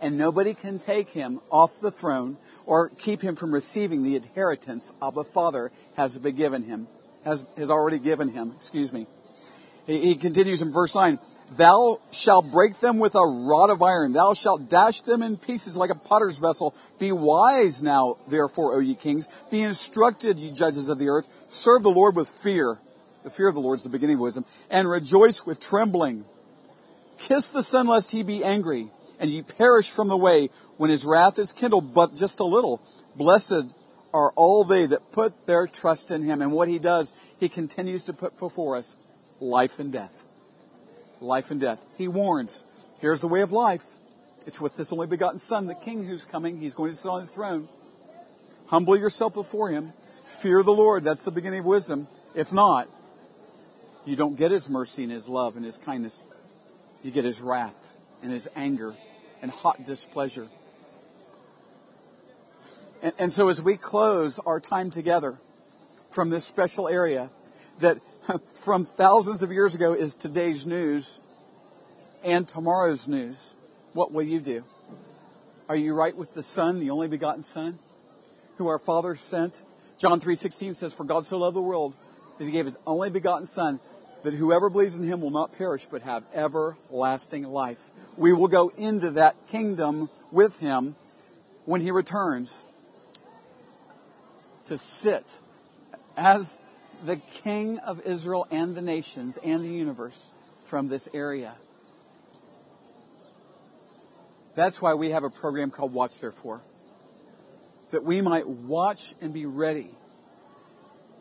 And 0.00 0.16
nobody 0.16 0.54
can 0.54 0.78
take 0.78 1.10
him 1.10 1.40
off 1.50 1.78
the 1.82 1.90
throne 1.90 2.38
or 2.64 2.88
keep 2.88 3.20
him 3.20 3.36
from 3.36 3.52
receiving 3.52 4.02
the 4.02 4.16
inheritance 4.16 4.94
Abba 5.02 5.24
Father 5.24 5.72
has 5.98 6.18
been 6.18 6.36
given 6.36 6.62
him, 6.62 6.88
has, 7.26 7.46
has 7.58 7.70
already 7.70 7.98
given 7.98 8.30
him. 8.30 8.52
Excuse 8.56 8.94
me. 8.94 9.06
He 9.86 10.14
continues 10.14 10.62
in 10.62 10.70
verse 10.70 10.94
9, 10.94 11.18
Thou 11.52 11.98
shalt 12.12 12.50
break 12.52 12.78
them 12.78 12.98
with 12.98 13.14
a 13.14 13.24
rod 13.24 13.70
of 13.70 13.82
iron. 13.82 14.12
Thou 14.12 14.34
shalt 14.34 14.68
dash 14.68 15.00
them 15.00 15.22
in 15.22 15.36
pieces 15.36 15.76
like 15.76 15.90
a 15.90 15.94
potter's 15.94 16.38
vessel. 16.38 16.74
Be 16.98 17.10
wise 17.10 17.82
now, 17.82 18.16
therefore, 18.28 18.74
O 18.74 18.78
ye 18.78 18.94
kings. 18.94 19.28
Be 19.50 19.62
instructed, 19.62 20.38
ye 20.38 20.52
judges 20.52 20.88
of 20.88 20.98
the 20.98 21.08
earth. 21.08 21.46
Serve 21.48 21.82
the 21.82 21.90
Lord 21.90 22.14
with 22.14 22.28
fear. 22.28 22.78
The 23.24 23.30
fear 23.30 23.48
of 23.48 23.54
the 23.54 23.60
Lord 23.60 23.78
is 23.78 23.84
the 23.84 23.90
beginning 23.90 24.16
of 24.16 24.20
wisdom. 24.20 24.44
And 24.70 24.88
rejoice 24.88 25.44
with 25.44 25.60
trembling. 25.60 26.24
Kiss 27.18 27.50
the 27.50 27.62
Son 27.62 27.86
lest 27.86 28.12
he 28.12 28.22
be 28.22 28.44
angry, 28.44 28.88
and 29.18 29.28
ye 29.28 29.42
perish 29.42 29.90
from 29.90 30.08
the 30.08 30.16
way 30.16 30.48
when 30.78 30.88
his 30.88 31.04
wrath 31.04 31.38
is 31.38 31.52
kindled 31.52 31.92
but 31.92 32.14
just 32.14 32.40
a 32.40 32.44
little. 32.44 32.80
Blessed 33.16 33.74
are 34.14 34.32
all 34.36 34.64
they 34.64 34.86
that 34.86 35.12
put 35.12 35.46
their 35.46 35.66
trust 35.66 36.10
in 36.10 36.22
him. 36.22 36.40
And 36.40 36.52
what 36.52 36.68
he 36.68 36.78
does, 36.78 37.14
he 37.38 37.48
continues 37.48 38.04
to 38.04 38.12
put 38.12 38.38
before 38.38 38.76
us 38.76 38.96
life 39.40 39.78
and 39.78 39.92
death. 39.92 40.26
Life 41.20 41.50
and 41.50 41.60
death. 41.60 41.84
He 41.98 42.08
warns, 42.08 42.64
here's 43.00 43.20
the 43.20 43.28
way 43.28 43.40
of 43.40 43.52
life. 43.52 43.82
It's 44.46 44.60
with 44.60 44.76
this 44.76 44.92
only 44.92 45.06
begotten 45.06 45.38
Son, 45.38 45.66
the 45.66 45.74
King 45.74 46.06
who's 46.06 46.24
coming. 46.24 46.58
He's 46.58 46.74
going 46.74 46.90
to 46.90 46.96
sit 46.96 47.08
on 47.08 47.20
his 47.20 47.34
throne. 47.34 47.68
Humble 48.66 48.96
yourself 48.96 49.34
before 49.34 49.70
him. 49.70 49.92
Fear 50.24 50.62
the 50.62 50.72
Lord. 50.72 51.04
That's 51.04 51.24
the 51.24 51.30
beginning 51.30 51.60
of 51.60 51.66
wisdom. 51.66 52.08
If 52.34 52.52
not, 52.52 52.88
you 54.06 54.16
don't 54.16 54.36
get 54.38 54.50
his 54.50 54.70
mercy 54.70 55.02
and 55.02 55.12
his 55.12 55.28
love 55.28 55.56
and 55.56 55.64
his 55.64 55.76
kindness. 55.76 56.24
You 57.02 57.10
get 57.10 57.24
his 57.24 57.40
wrath 57.40 57.96
and 58.22 58.32
his 58.32 58.48
anger 58.56 58.94
and 59.42 59.50
hot 59.50 59.84
displeasure. 59.84 60.48
And, 63.02 63.12
and 63.18 63.32
so 63.32 63.48
as 63.48 63.62
we 63.62 63.76
close 63.76 64.38
our 64.40 64.60
time 64.60 64.90
together 64.90 65.38
from 66.10 66.30
this 66.30 66.44
special 66.44 66.88
area 66.88 67.30
that 67.80 67.98
from 68.54 68.84
thousands 68.84 69.42
of 69.42 69.52
years 69.52 69.74
ago 69.74 69.92
is 69.92 70.14
today's 70.14 70.66
news 70.66 71.20
and 72.24 72.46
tomorrow's 72.46 73.08
news. 73.08 73.56
What 73.92 74.12
will 74.12 74.22
you 74.22 74.40
do? 74.40 74.64
Are 75.68 75.76
you 75.76 75.94
right 75.94 76.16
with 76.16 76.34
the 76.34 76.42
Son, 76.42 76.80
the 76.80 76.90
only 76.90 77.08
begotten 77.08 77.42
Son, 77.42 77.78
who 78.56 78.68
our 78.68 78.78
Father 78.78 79.14
sent? 79.14 79.64
John 79.98 80.20
3.16 80.20 80.76
says, 80.76 80.94
For 80.94 81.04
God 81.04 81.24
so 81.24 81.38
loved 81.38 81.56
the 81.56 81.62
world 81.62 81.94
that 82.38 82.44
he 82.44 82.50
gave 82.50 82.64
his 82.64 82.78
only 82.86 83.10
begotten 83.10 83.46
Son, 83.46 83.80
that 84.22 84.34
whoever 84.34 84.68
believes 84.68 84.98
in 84.98 85.06
him 85.06 85.20
will 85.20 85.30
not 85.30 85.56
perish 85.56 85.86
but 85.86 86.02
have 86.02 86.24
everlasting 86.34 87.44
life. 87.44 87.90
We 88.16 88.32
will 88.32 88.48
go 88.48 88.70
into 88.76 89.10
that 89.12 89.46
kingdom 89.46 90.10
with 90.30 90.60
him 90.60 90.96
when 91.64 91.80
he 91.80 91.90
returns 91.90 92.66
to 94.64 94.76
sit 94.76 95.38
as 96.16 96.58
the 97.04 97.16
King 97.16 97.78
of 97.78 98.00
Israel 98.06 98.46
and 98.50 98.74
the 98.74 98.82
nations 98.82 99.38
and 99.42 99.64
the 99.64 99.72
universe 99.72 100.32
from 100.62 100.88
this 100.88 101.08
area. 101.14 101.54
That's 104.54 104.82
why 104.82 104.94
we 104.94 105.10
have 105.10 105.24
a 105.24 105.30
program 105.30 105.70
called 105.70 105.92
Watch 105.92 106.20
Therefore. 106.20 106.62
That 107.90 108.04
we 108.04 108.20
might 108.20 108.48
watch 108.48 109.14
and 109.20 109.32
be 109.32 109.46
ready 109.46 109.90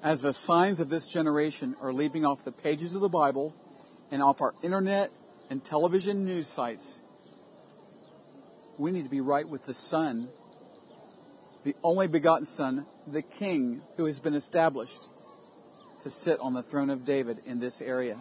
as 0.04 0.22
the 0.22 0.34
signs 0.34 0.80
of 0.80 0.90
this 0.90 1.12
generation 1.12 1.76
are 1.82 1.94
leaping 1.94 2.26
off 2.26 2.46
the 2.46 2.52
pages 2.52 2.96
of 2.96 3.02
the 3.02 3.10
Bible 3.10 3.56
and 4.12 4.22
off 4.22 4.42
our 4.42 4.54
internet 4.64 5.12
and 5.50 5.64
television 5.64 6.26
news 6.26 6.48
sites. 6.48 7.02
We 8.78 8.92
need 8.92 9.04
to 9.04 9.10
be 9.10 9.22
right 9.22 9.48
with 9.48 9.66
the 9.66 9.74
Son, 9.74 10.30
the 11.64 11.76
only 11.84 12.08
begotten 12.08 12.46
Son, 12.46 12.86
the 13.06 13.22
King 13.22 13.82
who 13.98 14.06
has 14.06 14.20
been 14.20 14.36
established 14.36 15.10
to 16.02 16.10
sit 16.10 16.40
on 16.40 16.54
the 16.54 16.64
throne 16.64 16.90
of 16.90 17.06
David 17.06 17.40
in 17.46 17.60
this 17.60 17.82
area. 17.82 18.18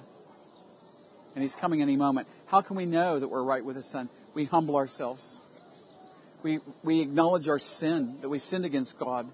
And 1.35 1.43
he's 1.43 1.55
coming 1.55 1.83
any 1.83 1.97
moment. 1.97 2.27
How 2.47 2.61
can 2.61 2.77
we 2.77 2.87
know 2.87 3.19
that 3.19 3.29
we're 3.29 3.43
right 3.43 3.65
with 3.65 3.77
his 3.77 3.87
son? 3.87 4.09
we 4.39 4.45
humble 4.45 4.77
ourselves. 4.77 5.41
We, 6.45 6.61
we 6.85 7.01
acknowledge 7.01 7.49
our 7.49 7.59
sin, 7.59 8.19
that 8.21 8.29
we've 8.29 8.41
sinned 8.41 8.65
against 8.65 8.97
God 8.97 9.27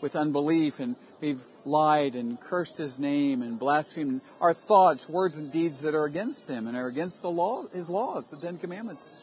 with 0.00 0.16
unbelief 0.16 0.80
and 0.80 0.96
we've 1.20 1.44
lied 1.64 2.16
and 2.16 2.40
cursed 2.40 2.76
his 2.76 2.98
name 2.98 3.40
and 3.40 3.56
blasphemed 3.56 4.20
our 4.40 4.52
thoughts, 4.52 5.08
words, 5.08 5.38
and 5.38 5.52
deeds 5.52 5.80
that 5.82 5.94
are 5.94 6.06
against 6.06 6.50
him 6.50 6.66
and 6.66 6.76
are 6.76 6.88
against 6.88 7.22
the 7.22 7.30
law, 7.30 7.68
his 7.68 7.88
laws, 7.88 8.30
the 8.30 8.36
Ten 8.36 8.56
Commandments. 8.56 9.14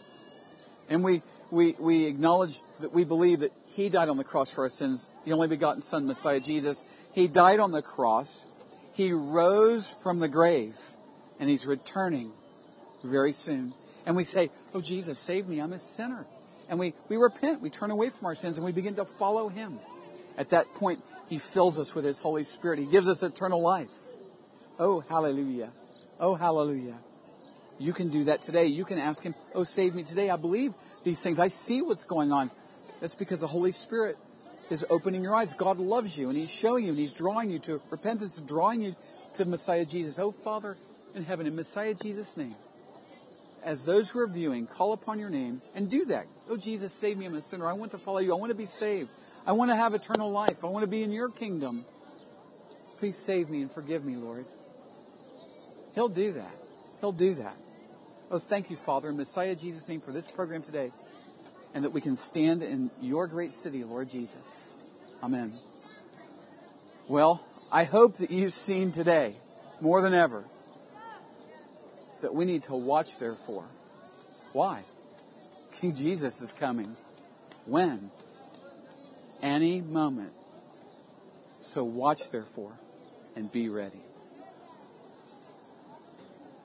And 0.90 1.04
we, 1.04 1.22
we, 1.52 1.76
we 1.80 2.06
acknowledge 2.06 2.62
that 2.80 2.94
we 2.94 3.04
believe 3.04 3.42
that 3.42 3.52
he 3.68 3.90
died 3.90 4.08
on 4.08 4.16
the 4.16 4.24
cross 4.24 4.54
for 4.54 4.64
our 4.64 4.70
sins, 4.70 5.10
the 5.26 5.34
only 5.34 5.50
begotten 5.50 5.82
Son, 5.82 6.08
Messiah 6.08 6.40
Jesus. 6.40 6.86
He 7.14 7.28
died 7.28 7.60
on 7.60 7.74
the 7.74 7.82
cross. 7.82 8.48
He 8.96 9.12
rose 9.12 9.94
from 9.94 10.20
the 10.20 10.30
grave 10.30 10.80
and 11.38 11.50
he's 11.50 11.68
returning 11.68 12.32
very 13.04 13.34
soon. 13.34 13.74
And 14.06 14.16
we 14.16 14.24
say, 14.24 14.50
Oh, 14.74 14.80
Jesus, 14.80 15.20
save 15.20 15.48
me. 15.48 15.60
I'm 15.60 15.74
a 15.74 15.80
sinner. 15.80 16.26
And 16.70 16.80
we, 16.80 16.94
we 17.10 17.18
repent. 17.18 17.62
We 17.62 17.70
turn 17.70 17.92
away 17.92 18.10
from 18.10 18.28
our 18.28 18.36
sins 18.36 18.58
and 18.58 18.66
we 18.66 18.72
begin 18.72 18.96
to 18.96 19.04
follow 19.04 19.50
him. 19.50 19.80
At 20.38 20.52
that 20.52 20.74
point, 20.76 21.02
he 21.28 21.40
fills 21.40 21.78
us 21.78 21.94
with 21.94 22.06
his 22.06 22.22
Holy 22.22 22.44
Spirit. 22.44 22.80
He 22.80 22.86
gives 22.86 23.10
us 23.10 23.22
eternal 23.22 23.62
life. 23.62 23.94
Oh, 24.80 25.02
hallelujah. 25.02 25.74
Oh, 26.18 26.36
hallelujah. 26.36 26.98
You 27.78 27.92
can 27.92 28.08
do 28.08 28.24
that 28.26 28.42
today. 28.42 28.68
You 28.68 28.86
can 28.86 28.98
ask 28.98 29.22
him, 29.24 29.36
Oh, 29.54 29.66
save 29.66 29.94
me 29.94 30.04
today. 30.04 30.30
I 30.30 30.38
believe 30.38 30.74
these 31.04 31.22
things. 31.22 31.38
I 31.38 31.50
see 31.50 31.82
what's 31.82 32.06
going 32.06 32.32
on. 32.32 32.50
That's 33.02 33.16
because 33.16 33.42
the 33.42 33.48
Holy 33.48 33.72
Spirit 33.72 34.16
is 34.70 34.86
opening 34.90 35.24
your 35.24 35.36
eyes. 35.36 35.54
God 35.54 35.78
loves 35.78 36.18
you 36.18 36.30
and 36.30 36.38
he's 36.38 36.54
showing 36.54 36.86
you 36.86 36.92
and 36.92 37.00
he's 37.00 37.14
drawing 37.14 37.50
you 37.50 37.60
to 37.60 37.82
repentance, 37.90 38.42
drawing 38.42 38.82
you 38.82 38.96
to 39.34 39.46
Messiah 39.46 39.86
Jesus. 39.86 40.20
Oh, 40.20 40.32
Father 40.32 40.78
in 41.14 41.24
heaven, 41.24 41.48
in 41.48 41.56
Messiah 41.56 41.94
Jesus' 41.94 42.36
name, 42.36 42.56
as 43.64 43.86
those 43.86 44.12
who 44.12 44.20
are 44.20 44.28
viewing, 44.28 44.68
call 44.68 44.94
upon 44.94 45.20
your 45.20 45.30
name 45.30 45.62
and 45.76 45.90
do 45.90 46.06
that. 46.06 46.26
Oh, 46.50 46.58
Jesus, 46.58 46.94
save 46.94 47.18
me. 47.18 47.26
I'm 47.26 47.36
a 47.36 47.42
sinner. 47.42 47.68
I 47.68 47.74
want 47.74 47.92
to 47.92 47.98
follow 47.98 48.20
you. 48.20 48.34
I 48.36 48.38
want 48.38 48.52
to 48.52 48.58
be 48.58 48.66
saved. 48.66 49.10
I 49.48 49.54
want 49.54 49.72
to 49.72 49.76
have 49.76 49.94
eternal 49.94 50.32
life. 50.32 50.64
I 50.64 50.68
want 50.68 50.84
to 50.84 50.90
be 50.90 51.04
in 51.04 51.12
your 51.12 51.30
kingdom. 51.30 51.86
Please 52.98 53.18
save 53.18 53.50
me 53.50 53.62
and 53.62 53.72
forgive 53.72 54.06
me, 54.06 54.16
Lord. 54.16 54.46
He'll 55.96 56.10
do 56.10 56.34
that. 56.34 56.58
He'll 57.00 57.12
do 57.12 57.34
that. 57.36 57.56
Oh, 58.30 58.40
thank 58.40 58.70
you, 58.70 58.76
Father, 58.76 59.10
in 59.10 59.18
Messiah 59.18 59.56
Jesus' 59.56 59.88
name 59.88 60.02
for 60.02 60.12
this 60.12 60.30
program 60.30 60.62
today 60.62 60.92
and 61.76 61.84
that 61.84 61.92
we 61.92 62.00
can 62.00 62.16
stand 62.16 62.64
in 62.64 62.90
your 63.02 63.28
great 63.28 63.54
city, 63.54 63.84
Lord 63.84 64.10
Jesus. 64.10 64.80
Amen. 65.22 65.54
Well, 67.10 67.46
I 67.70 67.84
hope 67.84 68.16
that 68.18 68.32
you've 68.32 68.54
seen 68.54 68.92
today, 68.92 69.36
more 69.82 70.02
than 70.02 70.14
ever, 70.14 70.46
that 72.22 72.34
we 72.34 72.46
need 72.46 72.64
to 72.64 72.76
watch, 72.76 73.20
therefore. 73.20 73.66
Why? 74.54 74.84
King 75.74 75.94
Jesus 75.94 76.42
is 76.42 76.54
coming. 76.54 76.96
When? 77.66 78.10
Any 79.42 79.82
moment. 79.82 80.32
So 81.60 81.84
watch, 81.84 82.32
therefore, 82.32 82.80
and 83.36 83.52
be 83.52 83.68
ready. 83.68 84.02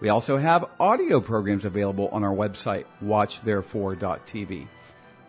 We 0.00 0.08
also 0.08 0.36
have 0.36 0.68
audio 0.80 1.20
programs 1.20 1.64
available 1.64 2.08
on 2.08 2.24
our 2.24 2.34
website, 2.34 2.84
watchtherefore.tv. 3.04 4.66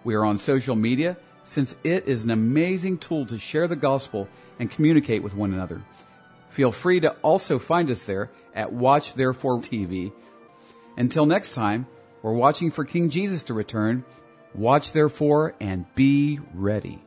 We 0.04 0.16
are 0.16 0.26
on 0.26 0.38
social 0.38 0.76
media 0.76 1.18
since 1.44 1.76
it 1.84 2.08
is 2.08 2.24
an 2.24 2.32
amazing 2.32 2.98
tool 2.98 3.26
to 3.28 3.38
share 3.38 3.68
the 3.68 3.76
gospel 3.76 4.28
and 4.60 4.72
communicate 4.72 5.24
with 5.24 5.36
one 5.36 5.54
another. 5.54 5.82
Feel 6.50 6.72
free 6.72 7.00
to 7.00 7.12
also 7.22 7.60
find 7.60 7.90
us 7.90 8.04
there 8.04 8.30
at 8.54 8.72
Watch 8.72 9.16
Therefore 9.16 9.60
TV. 9.60 10.12
Until 10.98 11.26
next 11.26 11.54
time, 11.54 11.88
we're 12.22 12.34
watching 12.34 12.72
for 12.72 12.86
King 12.86 13.10
Jesus 13.10 13.44
to 13.44 13.54
return. 13.54 14.06
Watch 14.54 14.94
therefore 14.94 15.56
and 15.60 15.86
be 15.96 16.40
ready. 16.54 17.02